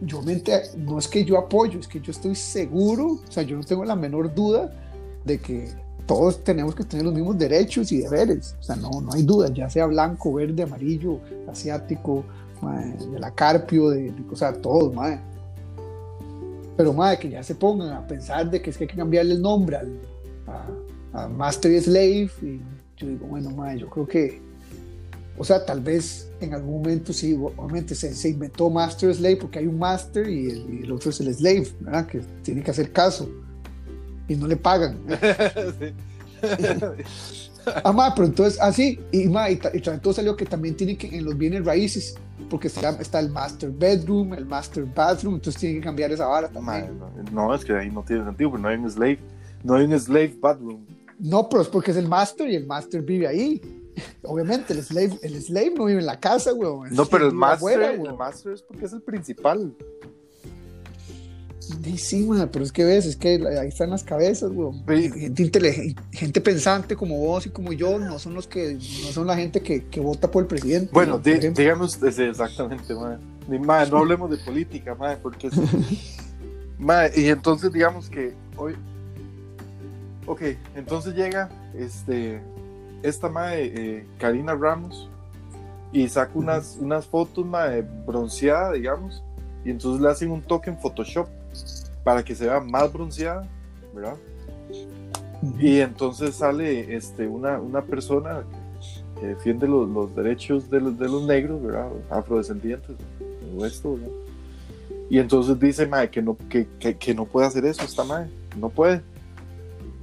[0.00, 3.56] yo mente, no es que yo apoyo, es que yo estoy seguro, o sea, yo
[3.56, 4.72] no tengo la menor duda
[5.24, 5.68] de que
[6.08, 8.56] todos tenemos que tener los mismos derechos y deberes.
[8.58, 12.24] O sea, no, no hay duda, ya sea blanco, verde, amarillo, asiático,
[13.12, 15.20] de la carpio, de, o sea, todos, ma.
[16.78, 19.34] Pero, ma, que ya se pongan a pensar de que es que hay que cambiarle
[19.34, 19.76] el nombre
[20.46, 22.30] a, a Master Slave.
[22.40, 22.60] Y
[22.96, 24.40] yo digo, bueno, ma, yo creo que,
[25.36, 29.58] o sea, tal vez en algún momento sí, obviamente se, se inventó Master Slave porque
[29.58, 32.06] hay un Master y el, y el otro es el Slave, ¿verdad?
[32.06, 33.28] Que tiene que hacer caso
[34.28, 34.98] y no le pagan.
[36.40, 37.02] Sí.
[37.84, 41.24] Ah, ma, pero entonces, así, y, ma, y, todo salió que también tienen que, en
[41.24, 42.14] los bienes raíces,
[42.48, 46.48] porque está, está el master bedroom, el master bathroom, entonces tienen que cambiar esa vara
[46.48, 46.98] también.
[46.98, 49.18] no, no, es que ahí no tiene sentido, pero no hay un slave.
[49.64, 50.86] No hay un slave bathroom.
[51.18, 53.60] No, pero es porque es el master y el master vive ahí.
[54.22, 56.90] Obviamente, el slave, el slave no vive en la casa, weón.
[56.92, 59.74] No, pero el master, afuera, el master es porque es el principal.
[61.84, 64.84] Sí, sí, ma, pero es que ves, es que ahí están las cabezas, weón.
[64.86, 69.26] Gente inteligente, gente pensante como vos y como yo, no son los que, no son
[69.26, 70.90] la gente que, que vota por el presidente.
[70.92, 71.16] Bueno, ¿no?
[71.18, 71.62] Por di- ejemplo.
[71.62, 73.18] dígame usted, sí, exactamente, ma.
[73.48, 75.48] Ni, ma, no hablemos de política, porque...
[77.16, 78.74] y entonces digamos que hoy...
[80.26, 80.42] Ok,
[80.76, 82.40] entonces llega este,
[83.02, 85.08] esta madre, eh, Karina Ramos,
[85.90, 87.68] y saca unas, unas fotos, ma,
[88.06, 89.22] bronceada, digamos,
[89.64, 91.28] y entonces le hacen un toque en Photoshop
[92.08, 93.46] para que se vea más bronceada,
[93.94, 94.14] ¿verdad?
[95.58, 98.44] Y entonces sale este, una, una persona
[99.20, 101.88] que defiende los, los derechos de los, de los negros, ¿verdad?
[102.08, 102.96] Afrodescendientes,
[103.54, 104.08] o esto, ¿verdad?
[105.10, 108.30] Y entonces dice, mae, que no, que, que, que no puede hacer eso, esta mae,
[108.58, 109.02] no puede.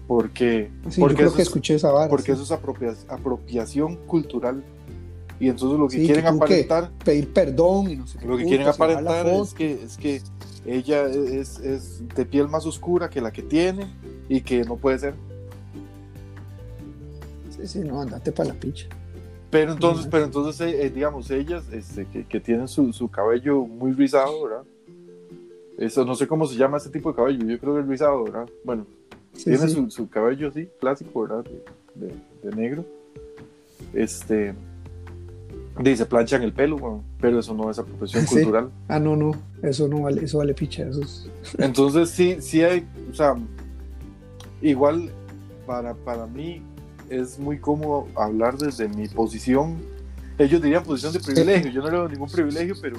[0.07, 2.07] Porque, Sí, porque, yo creo eso, que es, escuché esa vara.
[2.07, 2.39] porque sí.
[2.39, 4.63] eso es apropia- apropiación cultural.
[5.39, 8.17] Y entonces lo que Sí, quieren que tú que- aparentar, pedir perdón y no sé
[8.19, 8.25] qué.
[8.25, 10.21] lo que quieren aparentar es que, es que
[10.65, 13.87] ella es, es de piel más oscura que la que tiene
[14.29, 15.13] y que no puede ser.
[17.49, 18.87] Sí, sí, no, andate para la picha.
[19.49, 23.61] Pero entonces, pero entonces eh, eh, digamos, ellas este, que, que tienen su, su cabello
[23.61, 24.63] muy rizado, ¿verdad?
[25.77, 28.23] Eso, no sé cómo se llama ese tipo de cabello, yo creo que es rizado,
[28.23, 28.49] ¿verdad?
[28.63, 28.85] Bueno,
[29.33, 29.73] Sí, tiene sí.
[29.73, 31.43] Su, su cabello así, clásico, ¿verdad?
[31.95, 32.15] De, de-
[32.49, 32.85] de negro.
[33.93, 34.53] Este.
[35.79, 38.35] Dice, planchan el pelo, pero eso no es apropiación Sí.
[38.35, 38.69] cultural.
[38.87, 41.27] Ah, no, no, eso no vale, eso vale picha, eso es...
[41.57, 43.35] Entonces, sí, sí hay, o sea,
[44.61, 45.09] igual
[45.65, 46.61] para, para mí
[47.09, 49.75] es muy cómodo hablar desde mi posición.
[50.37, 52.97] Ellos dirían posición de privilegio, yo no le doy ningún privilegio, pero,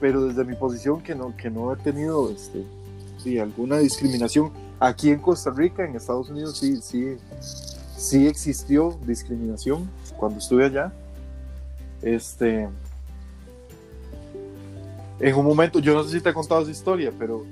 [0.00, 2.64] pero desde mi posición que no, que no he tenido este,
[3.22, 4.50] sí, alguna discriminación.
[4.80, 7.16] Aquí en Costa Rica, en Estados Unidos, sí, sí,
[7.96, 10.92] sí existió discriminación cuando estuve allá.
[12.04, 12.68] Este,
[15.20, 17.44] en un momento, yo no sé si te he contado esa historia, pero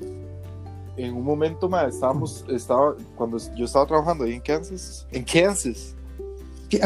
[0.96, 5.94] en un momento, estábamos, estaba, cuando yo estaba trabajando ahí en Kansas, en Kansas,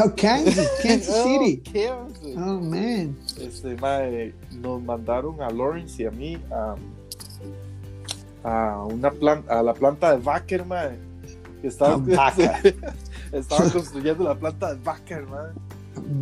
[0.04, 1.58] Oh, Kansas, Kansas Oh, City.
[1.58, 2.34] Kansas.
[2.36, 3.16] Oh, man.
[3.40, 6.74] Este, ma, eh, nos mandaron a Lawrence y a mí a,
[8.42, 10.88] a una planta, a la planta de Wacker, ma,
[11.62, 12.76] que estaba, Ah, Wacker.
[13.32, 15.52] estaba construyendo la planta de Wacker, ma,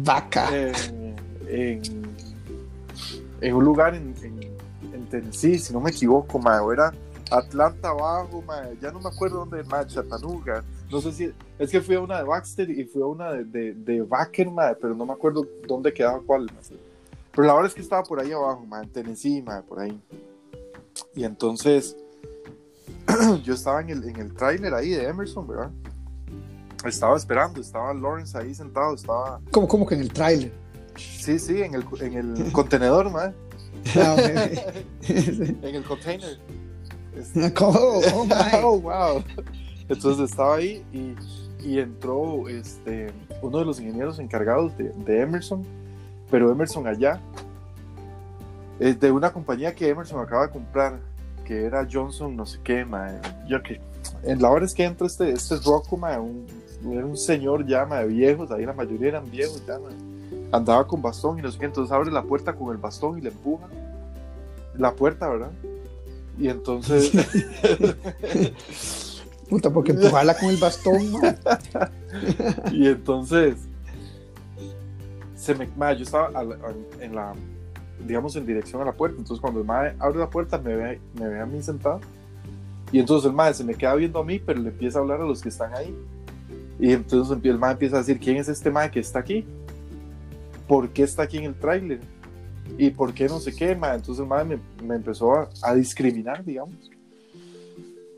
[0.05, 0.49] Vaca.
[0.55, 1.04] en,
[1.49, 1.83] en,
[3.41, 4.41] en un lugar en, en,
[4.95, 6.93] en Tennessee, si no me equivoco, ma, era
[7.31, 11.81] Atlanta abajo, ma, ya no me acuerdo dónde, ma, Chattanooga, no sé si, es que
[11.81, 14.95] fui a una de Baxter y fui a una de, de, de Wacker, ma, pero
[14.95, 16.61] no me acuerdo dónde quedaba cuál, ma,
[17.35, 20.01] pero la verdad es que estaba por ahí abajo, ma, en Tennessee, ma, por ahí,
[21.15, 21.97] y entonces,
[23.43, 25.71] yo estaba en el, en el tráiler ahí de Emerson, ¿verdad?
[26.85, 30.53] Estaba esperando, estaba Lawrence ahí sentado, estaba Como, como que en el tráiler.
[30.97, 33.35] Sí, sí, en el, en el contenedor, man.
[33.97, 35.09] Ah, ok.
[35.09, 36.39] En el container.
[37.61, 38.35] Oh, oh, my.
[38.65, 39.25] Oh, wow.
[39.89, 41.15] Entonces estaba ahí y,
[41.65, 45.65] y entró este, uno de los ingenieros encargados de, de Emerson,
[46.31, 47.21] pero Emerson allá,
[48.81, 50.99] es de una compañía que Emerson acaba de comprar,
[51.45, 53.21] que era Johnson, no sé qué, man.
[53.47, 53.81] Yo que,
[54.23, 56.47] en la hora es que entra este, este Rocco, man, un,
[56.93, 59.93] era un señor ya, man, de viejos, ahí la mayoría eran viejos ya, man.
[60.55, 63.23] Andaba con bastón y no sé qué, entonces abre la puerta con el bastón y
[63.23, 63.67] le empuja
[64.79, 65.51] la puerta, ¿verdad?
[66.39, 67.11] Y entonces,
[69.51, 71.37] Puta, porque empujarla con el bastón, man.
[72.73, 73.57] y entonces,
[75.37, 76.57] se me, ma, yo estaba la-
[77.01, 77.35] en la,
[78.07, 81.01] digamos, en dirección a la puerta, entonces cuando el mae abre la puerta me ve,
[81.19, 82.01] me ve a mí sentado,
[82.93, 85.21] y entonces el mae se me queda viendo a mí, pero le empieza a hablar
[85.21, 85.95] a los que están ahí,
[86.79, 89.45] y entonces el mae empieza a decir, ¿quién es este mae que está aquí?
[90.67, 92.01] ¿Por qué está aquí en el tráiler?
[92.79, 93.95] ¿Y por qué no sé qué, ma?
[93.95, 96.91] Entonces el mae me, me empezó a, a discriminar, digamos.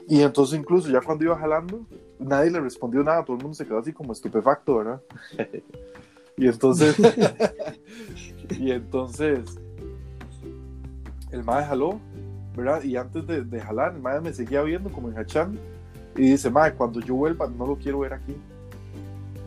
[0.09, 1.85] Y entonces incluso ya cuando iba jalando,
[2.19, 5.01] nadie le respondió nada, todo el mundo se quedó así como estupefacto, ¿verdad?
[6.37, 6.97] y entonces,
[8.51, 9.59] y entonces,
[11.33, 12.01] el mae jaló,
[12.57, 12.83] ¿verdad?
[12.85, 15.61] Y antes de, de jalar, el mae me seguía viendo como enjachando
[16.17, 18.37] y dice, mae, cuando yo vuelva no lo quiero ver aquí.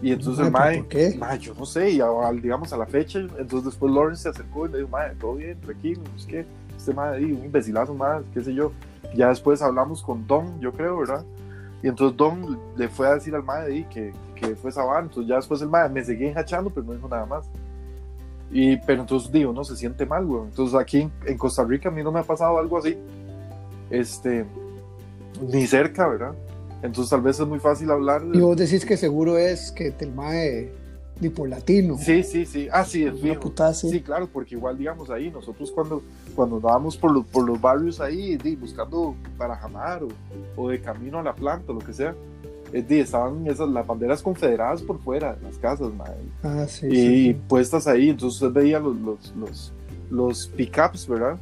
[0.02, 1.16] Y entonces el Mae, mae, ¿por qué?
[1.20, 4.66] mae, yo no sé, y al- digamos a la fecha, entonces después Lawrence se acercó
[4.66, 6.46] y le dijo, mae, todo bien, tranquilo, es que
[6.78, 8.72] este mae, ahí, un imbecilazo más, qué sé yo.
[9.16, 11.26] Ya después hablamos con Don, yo creo, ¿verdad?
[11.84, 15.02] Y entonces Don le fue a decir al mae ahí que, que fue esa vara.
[15.02, 17.50] Entonces ya después el mae me seguía enjachando, pero no dijo nada más.
[18.52, 20.44] Y, pero entonces digo, no se siente mal, güey.
[20.44, 22.98] Entonces aquí en, en Costa Rica a mí no me ha pasado algo así.
[23.90, 24.46] Este,
[25.42, 26.34] ni cerca, ¿verdad?
[26.82, 28.26] Entonces tal vez es muy fácil hablar.
[28.26, 30.72] de- Y vos decís que seguro es que el mae
[31.20, 31.98] ni por latino.
[31.98, 32.70] Sí, sí, sí.
[32.72, 33.42] Ah, sí, es fijo.
[33.42, 33.90] putada así.
[33.90, 36.02] Sí, claro, porque igual, digamos, ahí nosotros cuando,
[36.34, 40.08] cuando andábamos por los, por los barrios ahí, di, buscando para jamar o,
[40.56, 42.16] o de camino a la planta, lo que sea,
[42.72, 46.88] eh, di, estaban esas, las banderas confederadas por fuera de las casas, madre, Ah, sí,
[46.88, 47.38] y sí, sí.
[47.50, 49.74] puestas ahí, entonces usted veía los, los, los,
[50.10, 51.38] los pickups, ¿verdad?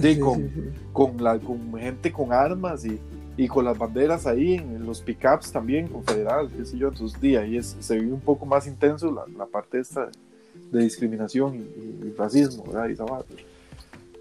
[0.00, 0.60] Sí, con, sí, sí.
[0.92, 2.98] con, la, con gente con armas y,
[3.36, 7.36] y con las banderas ahí en los pickups también confederadas, qué sé yo, entonces di,
[7.36, 10.08] ahí es, se vive un poco más intenso la, la parte esta
[10.70, 12.88] de discriminación y, y- y racismo, ¿verdad?
[12.88, 13.24] Y vara.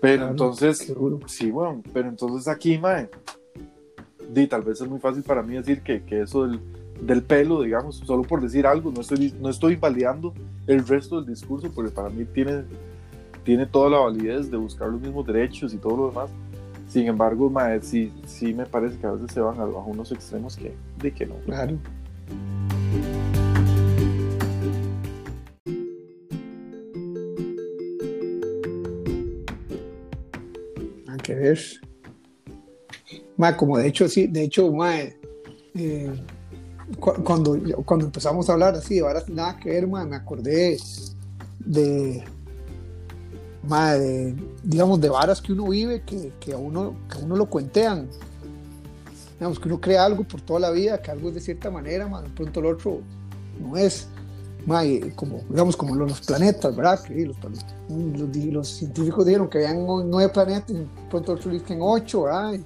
[0.02, 1.20] Pero Claro, entonces, seguro.
[1.28, 3.10] sí, bueno, pero entonces aquí, mae,
[4.34, 6.60] di, tal vez es muy fácil para mí decir que, que eso del,
[7.02, 10.34] del pelo, digamos, solo por decir algo, no estoy, no estoy invalidando
[10.68, 12.64] el resto del discurso, porque para mí tiene,
[13.46, 16.30] tiene toda la validez de buscar los mismos derechos y todo lo demás.
[16.88, 20.56] Sin embargo, mae, sí, sí me parece que a veces se van a, unos extremos
[20.56, 21.36] que, de que no.
[21.46, 21.78] Claro.
[31.06, 31.60] Nada que ver.
[33.38, 34.96] Ma, como de hecho, sí, de hecho, ma,
[35.76, 36.14] eh,
[37.00, 40.78] cu- cuando, cuando empezamos a hablar así de varas nada que ver, ma, me acordé
[41.60, 42.24] de,
[43.68, 47.36] ma, de, digamos, de varas que uno vive que, que a uno, que a uno
[47.36, 48.08] lo cuentean
[49.36, 52.08] digamos que uno crea algo por toda la vida, que algo es de cierta manera,
[52.08, 53.02] ma, de pronto el otro
[53.60, 54.08] no es.
[54.66, 57.00] Ma, y como, digamos, como los, planetas, ¿verdad?
[57.04, 57.38] Que los,
[57.88, 62.54] los, los científicos dijeron que habían nueve planetas, y de pronto otros dicen ocho, ¿verdad?
[62.54, 62.66] Y,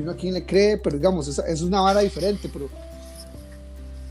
[0.00, 2.68] uno a quién le cree, pero digamos, esa es una vara diferente, pero,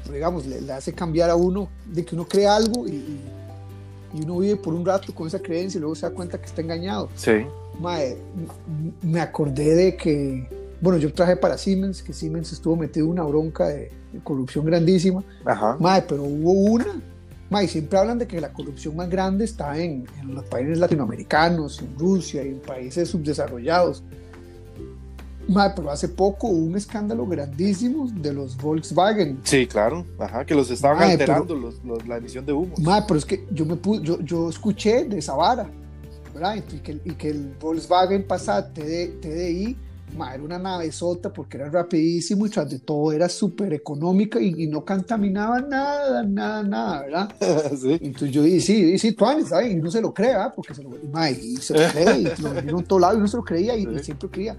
[0.01, 3.21] pero, digamos, le, le hace cambiar a uno de que uno cree algo y, y-
[4.13, 6.45] y uno vive por un rato con esa creencia y luego se da cuenta que
[6.45, 7.09] está engañado.
[7.15, 7.45] Sí,
[7.79, 10.47] Mae, m- me acordé de que,
[10.81, 14.65] bueno, yo trabajé para Siemens, que Siemens estuvo metido en una bronca de, de corrupción
[14.65, 15.23] grandísima.
[15.45, 15.77] ajá.
[15.79, 17.01] Mae, pero hubo una.
[17.49, 21.81] Mae, siempre hablan de que la corrupción más grande está en, en los países latinoamericanos,
[21.81, 24.03] en Rusia y en países subdesarrollados.
[25.47, 29.39] Mae, pero hace poco hubo un escándalo grandísimo de los Volkswagen.
[29.43, 32.73] Sí, claro, ajá, que los estaban Mae, alterando los- los- la emisión de humo.
[32.79, 35.69] Mae, pero es que yo me pu- yo, yo escuché de esa vara,
[36.33, 36.55] ¿verdad?
[36.55, 39.77] Y que, y que el Volkswagen Passat TD, TDI,
[40.17, 44.63] mae, era una navezota porque era rapidísimo y tras de todo era súper económica y,
[44.63, 47.35] y no contaminaba nada, nada, nada, ¿verdad?
[47.81, 47.97] sí.
[48.01, 49.71] Entonces yo dije, sí, y sí, Tuanes, ¿sabes?
[49.73, 50.53] Y uno se lo cree, ¿verdad?
[50.55, 53.13] Porque se lo, y, mae, y se lo cree, y lo vendieron en todo lado
[53.15, 54.03] y uno se lo creía y, y Sí.
[54.05, 54.57] siempre creía.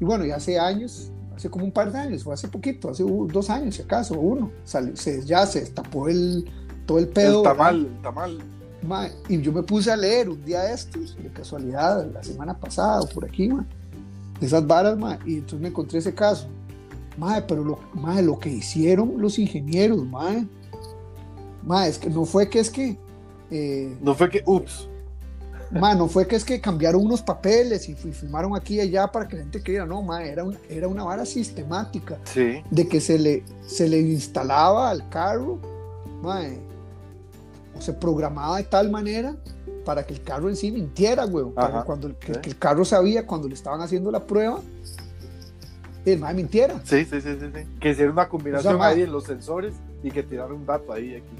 [0.00, 3.04] Y bueno, y hace años, hace como un par de años, fue hace poquito, hace
[3.04, 6.50] dos años, si acaso, uno, salió, se, ya se destapó el,
[6.86, 7.38] todo el pedo.
[7.38, 7.56] el ¿verdad?
[7.56, 8.38] tamal, el tamal.
[8.82, 12.58] Mae, y yo me puse a leer un día de estos, de casualidad, la semana
[12.58, 13.66] pasada o por aquí, mae,
[14.40, 16.48] de esas varas, mae, y entonces me encontré ese caso.
[17.18, 20.46] Mae, pero lo, mae, lo que hicieron los ingenieros, mae,
[21.62, 22.98] mae, es que no fue que es que,
[23.50, 24.88] eh, No fue que, ups,
[25.70, 29.28] mae, no fue que es que cambiaron unos papeles y, firmaron aquí y allá para
[29.28, 33.00] que la gente creyera, no, mae, era, un- era una vara sistemática sí, de que
[33.00, 35.58] se le, se le instalaba al carro,
[36.22, 36.58] mae,
[37.76, 39.36] o se programaba de tal manera
[39.84, 41.46] para que el carro en sí mintiera, güey.
[41.56, 42.40] Ajá, Cuando el, que, sí.
[42.40, 44.60] que el carro sabía cuando le estaban haciendo la prueba,
[46.04, 46.80] el mae mintiera.
[46.84, 47.60] sí, sí, sí, sí, sí.
[47.78, 50.66] Que hiciera una combinación O sea, ma- ahí en los sensores y que tiraron un
[50.66, 51.36] dato ahí aquí.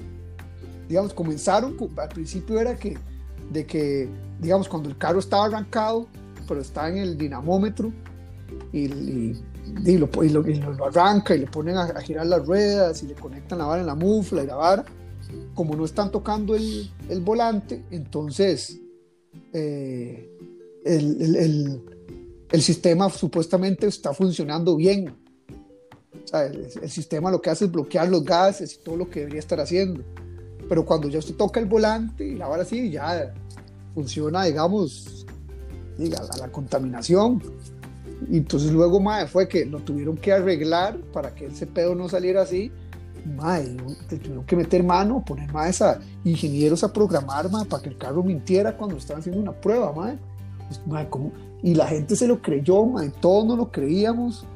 [0.88, 2.96] Digamos, comenzaron, al principio era que,
[3.50, 4.08] de que,
[4.40, 6.06] digamos, cuando el carro estaba arrancado,
[6.48, 7.92] pero está en el dinamómetro,
[8.72, 8.88] y,
[9.98, 10.08] lo,
[10.84, 13.94] arranca y le ponen a, girar las ruedas y le conectan la vara en la
[13.94, 14.84] mufla y la vara,
[15.54, 16.90] como no están tocando el,
[17.20, 18.80] volante, entonces
[19.52, 20.28] eh,
[20.84, 21.82] el,
[22.60, 25.14] sistema supuestamente está funcionando bien.
[26.32, 29.40] El, el sistema lo que hace es bloquear los gases y todo lo que debería
[29.40, 30.04] estar haciendo.
[30.70, 33.34] Pero cuando ya usted toca el volante y ahora sí, ya
[33.92, 35.26] funciona, digamos,
[35.98, 37.42] diga, la, la contaminación.
[38.30, 42.08] Y entonces luego, mae, fue que lo tuvieron que arreglar para que ese pedo no
[42.08, 42.70] saliera así.
[43.36, 43.76] Mae,
[44.08, 47.98] te tuvieron que meter mano, poner más a ingenieros a programar, mae, para que el
[47.98, 50.18] carro mintiera cuando estaban haciendo una prueba, mae.
[50.68, 51.08] Pues, mae.
[51.64, 54.46] Y la gente se lo creyó, mae, todos no lo creíamos.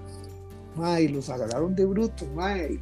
[0.77, 2.79] Mae, los agarraron de brutos, mae.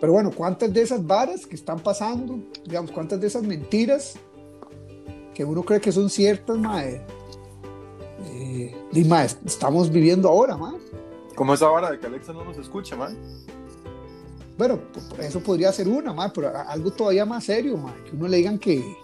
[0.00, 4.14] Pero bueno, ¿cuántas de esas varas que están pasando, digamos, cuántas de esas mentiras
[5.34, 7.04] que uno cree que son ciertas, mae,
[8.26, 10.78] eh, y, mae, estamos viviendo ahora, mae?
[11.34, 13.14] Como esa vara de que Alexa no nos escucha, mae.
[14.56, 14.80] Bueno,
[15.20, 18.58] eso podría ser una, mae, pero algo todavía más serio, mae, que uno le digan
[18.58, 18.96] que,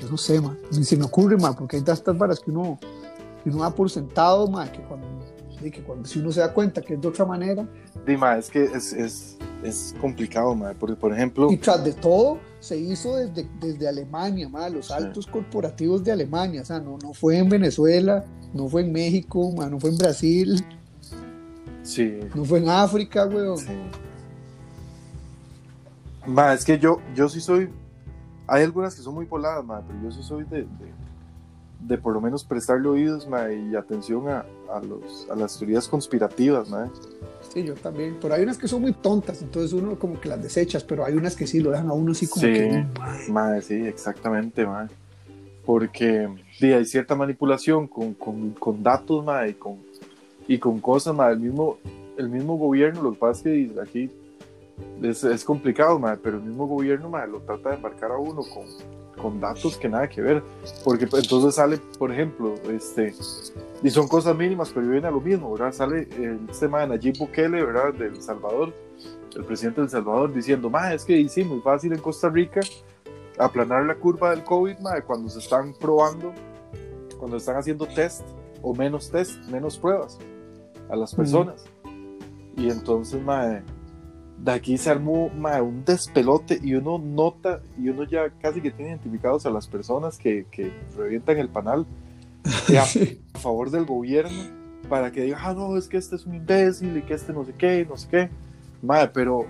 [0.00, 2.78] yo no sé, mae, ni se me ocurre, mae, porque hay tantas varas que uno,
[3.42, 5.06] que uno da por sentado, mae, que cuando
[5.70, 7.66] que cuando si uno se da cuenta que es de otra manera.
[8.06, 11.50] Dima, es que es, es, es complicado, madre, porque por ejemplo...
[11.50, 16.62] Y tras de todo, se hizo desde, desde Alemania, madre, los altos corporativos de Alemania,
[16.62, 19.98] o sea, no, no fue en Venezuela, no fue en México, madre, no fue en
[19.98, 20.64] Brasil.
[21.82, 22.20] Sí.
[22.34, 23.58] No fue en África, weón.
[23.58, 23.72] Sí.
[26.26, 27.70] Ma, es que yo, yo sí soy...
[28.46, 31.03] Hay algunas que son muy poladas, madre, pero yo sí soy de de
[32.02, 36.70] por lo menos prestarle oídos y atención a, a, los, a las teorías conspirativas.
[36.70, 36.90] ¿no?
[37.52, 38.16] Sí, yo también.
[38.20, 41.14] Pero hay unas que son muy tontas, entonces uno como que las desechas, pero hay
[41.14, 42.84] unas que sí lo dejan a uno así como que.
[43.30, 43.62] Madre.
[43.62, 44.94] sí, exactamente, madre.
[45.64, 46.28] Porque
[46.58, 49.76] sí, hay cierta manipulación con, con, con datos madre, y, con,
[50.48, 51.14] y con cosas.
[51.14, 51.34] Madre.
[51.34, 51.78] El, mismo,
[52.16, 54.10] el mismo gobierno, lo que pasa es que aquí
[55.02, 58.42] es, es complicado, madre, pero el mismo gobierno madre, lo trata de embarcar a uno
[58.42, 58.64] con
[59.20, 60.42] con datos que nada que ver,
[60.84, 63.14] porque pues, entonces sale, por ejemplo, este,
[63.82, 65.72] y son cosas mínimas, pero viene a lo mismo, ¿verdad?
[65.72, 67.94] Sale el tema de Nayib Bukele, ¿verdad?
[67.94, 68.72] Del Salvador,
[69.34, 72.60] el presidente del Salvador, diciendo, ma, es que sí, muy fácil en Costa Rica
[73.38, 76.32] aplanar la curva del COVID, ma, cuando se están probando,
[77.18, 78.22] cuando están haciendo test
[78.62, 80.18] o menos test, menos pruebas
[80.88, 81.64] a las personas.
[82.56, 83.62] Y entonces, ma,
[84.38, 88.90] de aquí se armó un despelote y uno nota y uno ya casi que tiene
[88.90, 91.86] identificados a las personas que, que revientan el panal
[92.44, 92.84] a,
[93.38, 97.02] favor del gobierno para que diga, ah, no, es que este es un imbécil y
[97.02, 98.30] que este no sé qué, no sé qué.
[98.82, 99.46] Madre, pero,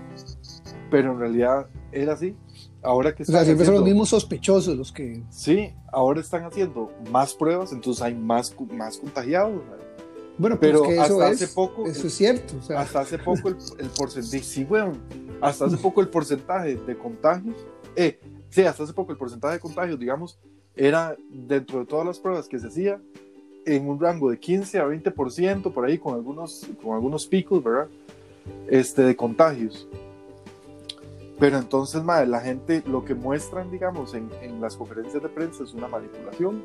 [0.89, 2.35] pero en realidad era así.
[2.81, 5.23] Ahora que o sea, siempre son los mismos sospechosos los que...
[5.29, 9.61] Sí, ahora están haciendo más pruebas, entonces hay más, más contagiados.
[10.37, 12.55] Bueno, pero, que eso hasta es, hace poco, eso es cierto.
[12.75, 13.55] Hasta hace poco el,
[13.97, 14.99] porcentaje, sí, weón,
[15.39, 17.55] hasta hace poco el porcentaje de contagios,
[17.95, 18.19] eh,
[18.49, 20.37] sí, hasta hace poco el porcentaje de contagios, digamos,
[20.75, 23.01] era dentro de todas las pruebas que se hacía
[23.65, 27.87] en un rango de 15 a 20%, por ahí, con algunos, con algunos picos, ¿verdad?
[28.67, 29.87] Este, de contagios.
[31.39, 35.63] Pero entonces, madre, la gente lo que muestran, digamos, en, en las conferencias de prensa
[35.63, 36.61] es una manipulación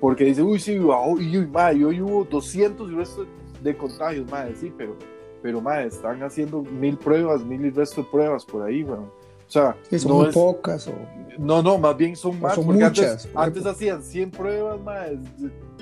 [0.00, 3.26] porque dice, uy, sí, uy, uy, madre, hoy hubo 200 y resto
[3.62, 4.96] de contagios, madre, sí, pero,
[5.42, 9.10] pero, madre, están haciendo mil pruebas, mil y resto de pruebas por ahí, bueno.
[9.46, 10.86] O sea, son no muy pocas.
[10.88, 10.92] O...
[11.38, 12.54] No, no, más bien son más.
[12.54, 13.26] Son porque muchas.
[13.34, 15.18] Antes, hacían 100 pruebas, madre,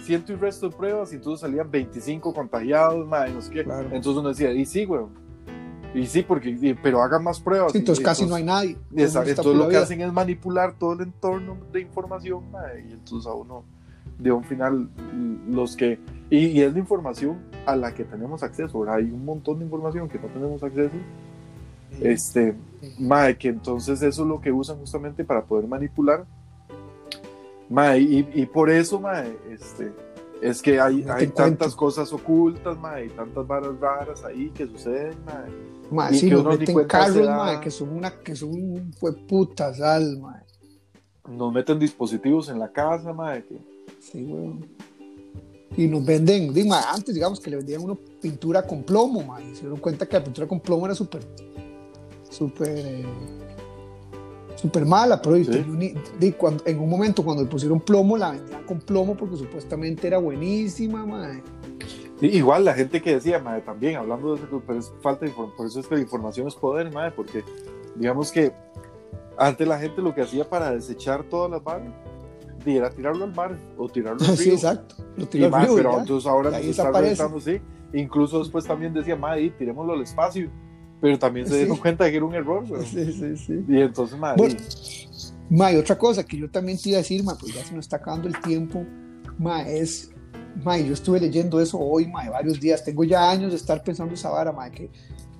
[0.05, 3.61] ciento y resto de pruebas, y entonces salían 25 contagiados, madre, no sé qué.
[3.61, 5.11] Entonces uno decía, y sí, weón.
[5.95, 7.73] Y sí, porque, pero hagan más pruebas.
[7.73, 8.77] Sí, entonces casi no hay nadie.
[8.95, 13.27] Exacto, entonces lo que hacen es manipular todo el entorno de información, madre, y entonces
[13.29, 13.65] a uno
[14.19, 14.89] de un final
[15.49, 15.99] los que
[16.31, 20.19] y, es la información a la que tenemos acceso hay un montón de información que
[20.19, 20.95] no tenemos acceso.
[22.01, 22.55] Este
[22.99, 26.25] mae, que entonces eso es lo que usan justamente para poder manipular.
[27.69, 29.93] Mae, y, y, por eso mae, este
[30.43, 35.17] es que hay, hay tantas cosas ocultas mae, y tantas varas raras ahí que suceden
[35.25, 35.51] mae.
[35.91, 40.19] Mae, sí, que nos meten carros, mae, que son una que son fue putas al
[40.19, 40.43] mae.
[41.29, 43.76] nos meten dispositivos en la casa mae, que
[44.11, 44.65] Sí, weón.
[45.77, 49.55] Y nos venden, digo, antes digamos que le vendían una pintura con plomo, man, y
[49.55, 51.23] se dieron cuenta que la pintura con plomo era súper,
[52.31, 53.05] súper, eh,
[54.55, 55.37] súper mala, pero
[56.39, 60.17] cuando, en un momento cuando le pusieron plomo, la vendían con plomo porque supuestamente era
[60.17, 61.43] buenísima, man.
[62.23, 65.67] igual la gente que decía, madre, también hablando de eso, pero es falta de por
[65.67, 67.45] eso es que la información es poder, madre, porque
[67.97, 68.53] digamos que
[69.37, 71.93] antes la gente lo que hacía para desechar todas las balas
[72.75, 74.37] era tirarlo al mar o tirarlo al río.
[74.37, 74.97] Sí, exacto.
[75.17, 77.61] Lo tiró al río, pero entonces ahora nos sí.
[77.93, 80.51] Incluso después también decía, madre, tirémoslo al espacio.
[81.01, 83.65] Pero también se dieron cuenta de que era un error, Sí, sí, sí.
[83.69, 84.37] Y entonces, madre.
[84.39, 84.57] Bueno,
[85.51, 87.85] ma, otra cosa que yo también te iba a decir, ma, pues ya se nos
[87.85, 88.85] está acabando el tiempo,
[89.39, 90.11] ma, es
[90.65, 92.85] mae, yo estuve leyendo eso hoy, mae, varios días.
[92.85, 94.91] Tengo ya años de estar pensando esa vara, mae, que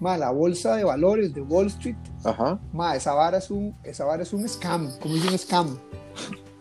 [0.01, 2.61] mae, la bolsa de valores de Wall Street, Ajá.
[2.73, 5.79] mae, esa vara es un, esa vara es un scam, como es un scam.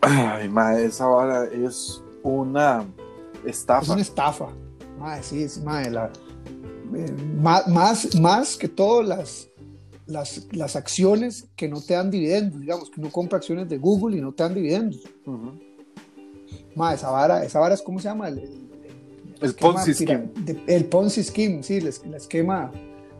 [0.02, 2.84] Ay, mae, esa vara es una
[3.44, 3.92] Es estafa.
[3.92, 4.48] una estafa.
[4.98, 6.10] Mae, sí, es, la,
[6.94, 9.48] eh, más, más, más que todo las,
[10.06, 14.16] las, las acciones que no te dan dividendos, digamos, que uno compra acciones de Google
[14.16, 15.02] y no te dan dividendos.
[16.74, 18.28] Mae, esa vara, esa vara es, ¿cómo se llama?
[18.28, 18.66] El, el-
[19.40, 20.30] El esquema Ponzi scheme.
[20.44, 22.70] de- el Ponzi Scheme, sí, el, es- el esquema,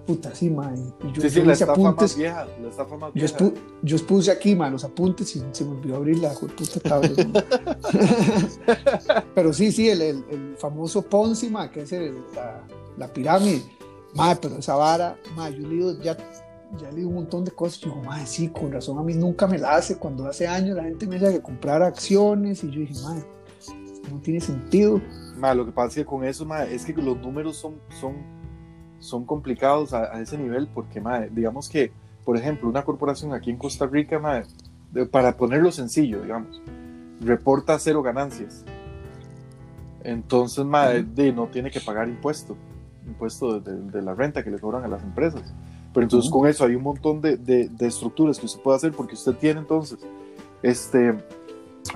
[0.07, 0.77] puta, sí, mae.
[1.13, 2.47] Yo, Sí, sí, yo la estafa más apuntes, vieja.
[2.63, 3.37] La estafa más yo, vieja.
[3.39, 7.27] expu- yo expuse aquí, man, los apuntes y se me olvidó abrir la puta tablet.
[7.29, 7.45] man.
[9.35, 12.63] pero sí, sí, el, el- el famoso Ponzi, man, que es el- la,
[12.97, 13.63] la pirámide.
[14.15, 16.17] Madre, pero esa vara, madre, yo leído, ya,
[16.81, 17.81] ya leído un montón de cosas.
[17.81, 19.99] Yo digo, madre, sí, con razón, a mí nunca me la hace.
[19.99, 23.25] Cuando hace años la gente me decía que comprar acciones y yo dije, madre,
[24.11, 25.01] no tiene sentido.
[25.37, 28.15] Ma, lo que pasa es que con eso, ma, es que los números son, son,
[28.99, 31.93] son complicados a, a ese nivel porque, ma, digamos que,
[32.25, 34.43] por ejemplo, una corporación aquí en Costa Rica, ma,
[34.93, 36.61] de- para ponerlo sencillo, digamos,
[37.21, 38.65] reporta cero ganancias.
[40.03, 41.07] Entonces, ma, Ujú.
[41.15, 42.57] de- no tiene que pagar impuesto,
[43.07, 45.53] impuesto de, de- la renta que le cobran a las empresas.
[45.93, 46.41] Pero entonces Ujú.
[46.41, 49.33] con eso hay un montón de, de- de estructuras que usted puede hacer porque usted
[49.37, 49.99] tiene entonces,
[50.63, 51.15] este,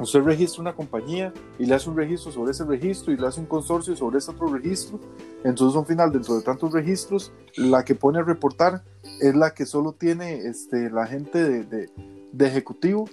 [0.00, 3.40] usted registra una compañía y le hace un registro sobre ese registro y le hace
[3.40, 5.00] un consorcio sobre ese otro registro.
[5.44, 8.82] Entonces, al final, dentro de tantos registros, la que pone a reportar
[9.20, 11.90] es la que solo tiene este, la gente de, de-
[12.32, 13.08] de ejecutivo.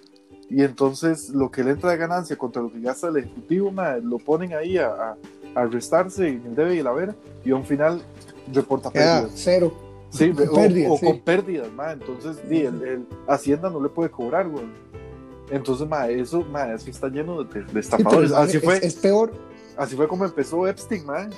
[0.49, 3.97] Y entonces, lo que le entra de ganancia contra lo que gasta el ejecutivo, ma,
[3.97, 5.17] lo ponen ahí a, a,
[5.55, 7.15] a restarse en el debe y la vera.
[7.43, 8.01] Y a un final,
[8.53, 9.32] reporta pérdidas.
[9.36, 9.73] cero.
[10.09, 11.05] Sí, con o, pérdidas, o sí.
[11.05, 11.91] con pérdidas, ma.
[11.91, 14.63] Entonces, di, el, el Hacienda no le puede cobrar, güey.
[15.49, 18.31] Entonces, ma, eso, ma, eso está lleno de, de Sí, pero estafadores.
[18.31, 19.31] es, así, es- fue, es peor.
[19.77, 21.29] así fue como empezó Epstein, ma.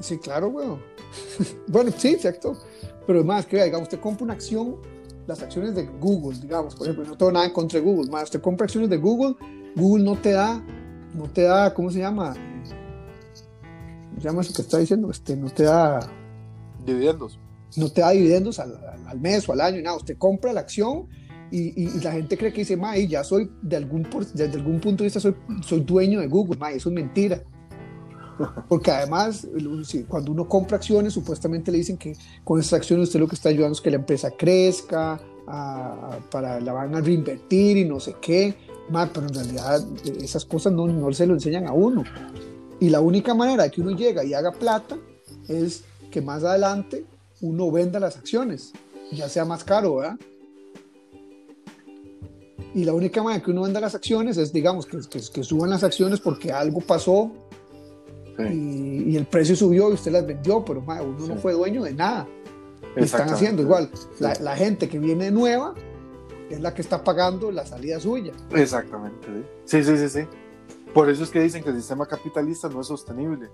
[0.00, 0.80] Sí, claro, weón.
[1.68, 2.56] bueno, sí, exacto.
[3.06, 4.76] Pero más que, digamos, usted compra una acción,
[5.26, 8.24] las acciones de Google, digamos, por ejemplo, no tengo nada en contra de Google, más
[8.24, 9.36] usted compra acciones de Google,
[9.76, 10.62] Google no te da,
[11.14, 12.34] no te da, ¿cómo se llama?
[14.10, 15.10] ¿Cómo se llama eso que está diciendo?
[15.10, 16.00] Este, no te da,
[16.84, 17.38] Dividendos.
[17.76, 21.08] no te da dividendos al- al mes o al año, nada, usted compra la acción
[21.52, 24.26] y, y- y la gente cree que dice, ma, y ya soy, de algún, por-
[24.26, 27.42] desde algún punto de vista, soy, soy dueño de Google, ma, eso es mentira.
[28.68, 29.46] Porque además,
[30.08, 33.50] cuando uno compra acciones, supuestamente le dicen que con esas acciones usted lo que está
[33.50, 38.16] ayudando es que la empresa crezca, a- para la van a reinvertir y no sé
[38.20, 38.54] qué,
[38.90, 42.04] ma, pero en realidad eh, esas cosas no, no se lo enseñan a uno.
[42.80, 44.96] Y la única manera de que uno llega y haga plata
[45.48, 47.04] es que más adelante
[47.40, 48.72] uno venda las acciones,
[49.12, 50.16] ya sea más caro, ¿verdad?
[52.74, 55.70] Y la única manera que uno venda las acciones es, digamos, que, que, que suban
[55.70, 57.30] las acciones porque algo pasó
[58.36, 61.40] Sí, y, y el precio subió y usted las vendió, pero ma, uno no Sí.
[61.42, 62.26] fue dueño de nada.
[62.96, 63.90] Y están haciendo igual.
[64.20, 65.74] La, la gente que viene nueva
[66.48, 68.32] es la que está pagando la salida suya.
[68.54, 69.28] Exactamente.
[69.66, 70.20] Sí, sí, sí, sí.
[70.94, 73.48] Por eso es que dicen que el sistema capitalista no es sostenible.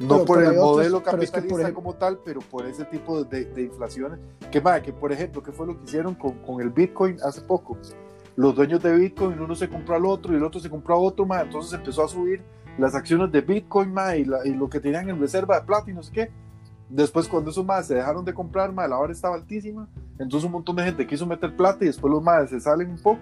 [0.00, 2.18] No Pero- por pero el otros- modelo pero es que, capitalista por ejemplo- como tal,
[2.24, 4.18] pero por ese tipo de, de inflaciones.
[4.50, 7.40] Que, ma, que por ejemplo, ¿qué fue lo que hicieron con, con el Bitcoin hace
[7.42, 7.78] poco?
[8.38, 10.98] Los dueños de Bitcoin, uno se compró al otro y el otro se compró a
[10.98, 12.40] otro, ma, entonces empezó a subir
[12.78, 15.90] las acciones de Bitcoin ma, y, la- y lo que tenían en reserva de plata
[15.90, 16.30] y no sé qué.
[16.90, 19.88] Después, cuando esos más se dejaron de comprar, ma, la hora estaba altísima.
[20.18, 22.98] Entonces, un montón de gente quiso meter plata y después los más se salen un
[22.98, 23.20] poco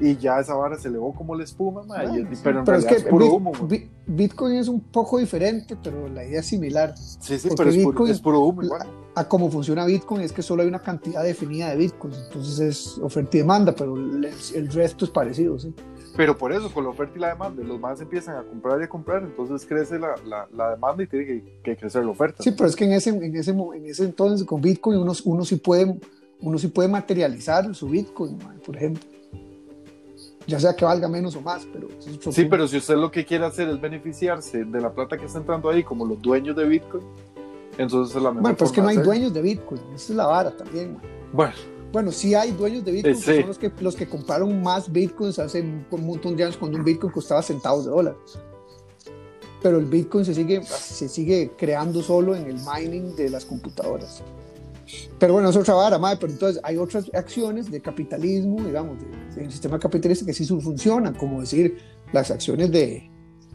[0.00, 2.78] y ya esa vara se elevó como la espuma, ma, y- sí, pero en pero
[2.78, 3.52] es que es puro Bit- humo.
[3.68, 6.96] Bit- Bitcoin es un poco diferente, pero la idea es similar.
[6.98, 8.88] Sí, sí, pero es puro, Bitcoin- es puro humo igual.
[9.14, 12.98] A cómo funciona Bitcoin es que solo hay una cantidad definida de Bitcoin, entonces es
[12.98, 15.72] oferta y demanda, pero el, el resto es parecido, ¿sí?
[16.16, 18.84] Pero por eso, con la oferta y la demanda, los más empiezan a comprar y
[18.84, 22.42] a comprar, entonces crece la, la, la demanda y tiene que, que crecer la oferta.
[22.42, 25.44] Sí, pero es que en ese, en ese, en ese entonces con Bitcoin uno, uno,
[25.44, 25.98] sí puede,
[26.40, 29.02] uno sí puede materializar su Bitcoin, por ejemplo.
[30.46, 31.88] Ya sea que valga menos o más, pero...
[31.88, 35.26] es Sí, pero si usted lo que quiere hacer es beneficiarse de la plata que
[35.26, 37.04] está entrando ahí, como los dueños de Bitcoin,
[37.78, 40.16] entonces es la mejor Bueno, pero es que no hay dueños de Bitcoin, esa es
[40.16, 40.94] la vara también.
[40.94, 41.02] man.
[41.32, 41.54] Bueno,
[41.92, 43.38] Bueno, sí hay dueños de Bitcoin, Eh, que sí.
[43.40, 46.78] son los que, los que compraron más Bitcoins hace un, un montón de años cuando
[46.78, 48.18] un Bitcoin costaba centavos de dólares.
[49.62, 54.22] Pero el Bitcoin se sigue, se sigue creando solo en el mining de las computadoras.
[55.18, 56.18] Pero bueno, es otra vara, madre.
[56.20, 61.14] Pero entonces hay otras acciones de capitalismo, digamos, de- del sistema capitalista que sí funcionan,
[61.14, 61.76] como decir
[62.12, 63.08] las acciones de,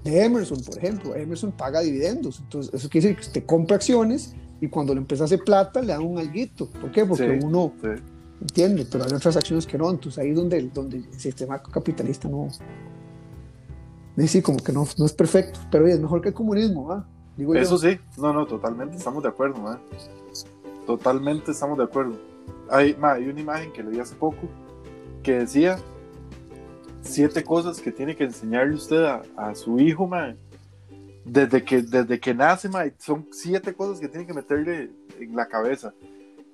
[0.04, 1.14] de Emerson, por ejemplo.
[1.16, 2.40] Emerson paga dividendos.
[2.40, 5.82] Entonces, eso quiere decir que usted compra acciones y cuando le empieza a hacer plata
[5.82, 6.70] le dan un alguito.
[6.70, 7.06] ¿Por qué?
[7.06, 7.46] Porque Sí.
[7.46, 7.90] uno sí.
[8.42, 9.90] Entiende, pero hay otras acciones que no.
[9.90, 12.50] Entonces ahí donde, donde el sistema capitalista no,
[14.26, 17.06] sí, como que no, no es perfecto, pero es mejor que el comunismo, ¿va?
[17.36, 17.62] Digo yo.
[17.62, 19.80] Eso sí, no, no, totalmente estamos de acuerdo, ma.
[20.88, 22.18] Totalmente estamos de acuerdo.
[22.70, 24.48] Hay, ma, hay una imagen que leí hace poco
[25.22, 25.78] que decía
[27.02, 30.36] siete cosas que tiene que enseñarle usted a, a su hijo, ma.
[31.24, 35.46] Desde que, desde que nace, ma, son siete cosas que tiene que meterle en la
[35.46, 35.94] cabeza.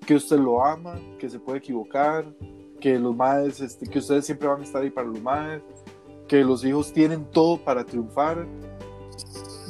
[0.05, 2.25] Que usted lo ama, que se puede equivocar,
[2.81, 5.61] que los madres, este, que ustedes siempre van a estar ahí para los madres,
[6.27, 8.45] que los hijos tienen todo para triunfar.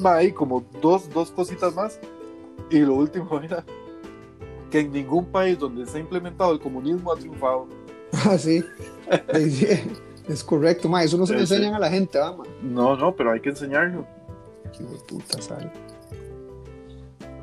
[0.03, 1.99] Hay como dos, dos cositas más.
[2.71, 3.63] Y lo último era
[4.71, 7.67] que en ningún país donde se ha implementado el comunismo ha triunfado.
[8.25, 8.63] Ah, sí.
[9.34, 9.67] Sí,
[10.27, 11.03] es correcto, ma.
[11.03, 11.53] Eso no se le Sí, sí.
[11.55, 12.43] enseñan a la gente, ¿va, ma?
[12.61, 14.05] No, no, pero hay que enseñarlo.
[14.77, 15.71] Qué puta, sal.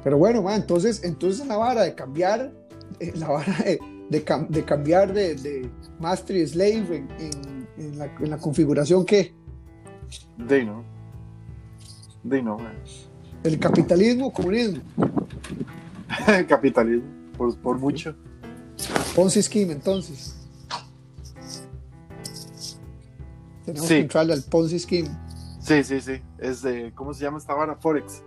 [0.05, 2.53] Pero bueno, ma, entonces, entonces la vara de cambiar,
[2.99, 3.79] eh, la vara de,
[4.11, 8.39] de cam- de cambiar de, de master y slave en, en- en la, en la
[8.39, 9.33] configuración que
[10.37, 10.83] De no.
[12.23, 12.75] De no, man.
[13.45, 14.83] el capitalismo, comunismo,
[16.49, 18.15] Capitalismo, por, por mucho.
[19.15, 20.37] Ponzi scheme, entonces.
[23.65, 23.95] Tenemos Sí.
[23.95, 25.09] que entrarle al Ponzi scheme.
[25.61, 26.21] Sí, sí, sí.
[26.39, 27.77] Es de, ¿cómo se llama esta vara?
[27.77, 28.23] Forex.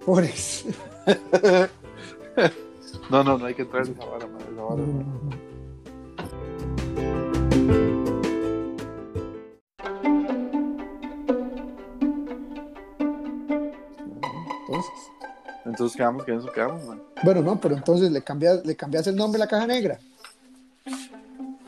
[0.00, 0.64] Forex.
[3.10, 4.40] No, no, no hay que entrar en esa vara, man.
[4.52, 5.36] Esa vara, no.
[14.68, 14.92] Entonces,
[15.64, 17.02] Entonces quedamos que eso quedamos, man.
[17.22, 19.98] bueno, no, pero entonces le cambias, le cambias el nombre a la caja negra.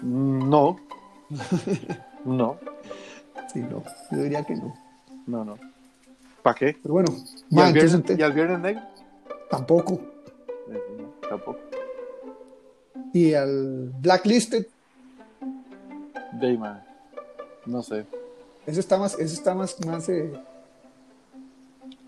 [0.02, 0.78] Mm, No.
[2.24, 2.58] No,
[3.52, 4.74] Sí, no, yo diría que no.
[5.26, 5.56] no, no.
[6.42, 6.76] ¿Para qué?
[6.82, 7.10] Pero bueno,
[7.48, 8.82] ¿Y ma, al, entonces viernes, ente- ¿Y al viernes negro?
[9.48, 10.00] tampoco.
[11.28, 11.58] Tampoco.
[13.12, 14.66] Y al Blacklisted,
[16.32, 16.82] De man.
[17.66, 18.06] No sé.
[18.66, 20.32] ese está más, ese está más, más, eh,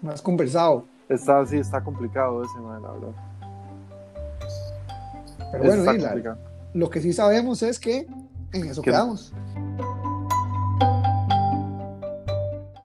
[0.02, 0.84] más conversado.
[1.08, 3.08] Está así, está complicado ese, man, la verdad.
[5.52, 6.38] Pero bueno, la- complicado.
[6.74, 8.06] lo que sí sabemos es que
[8.52, 9.32] en eso Que- quedamos.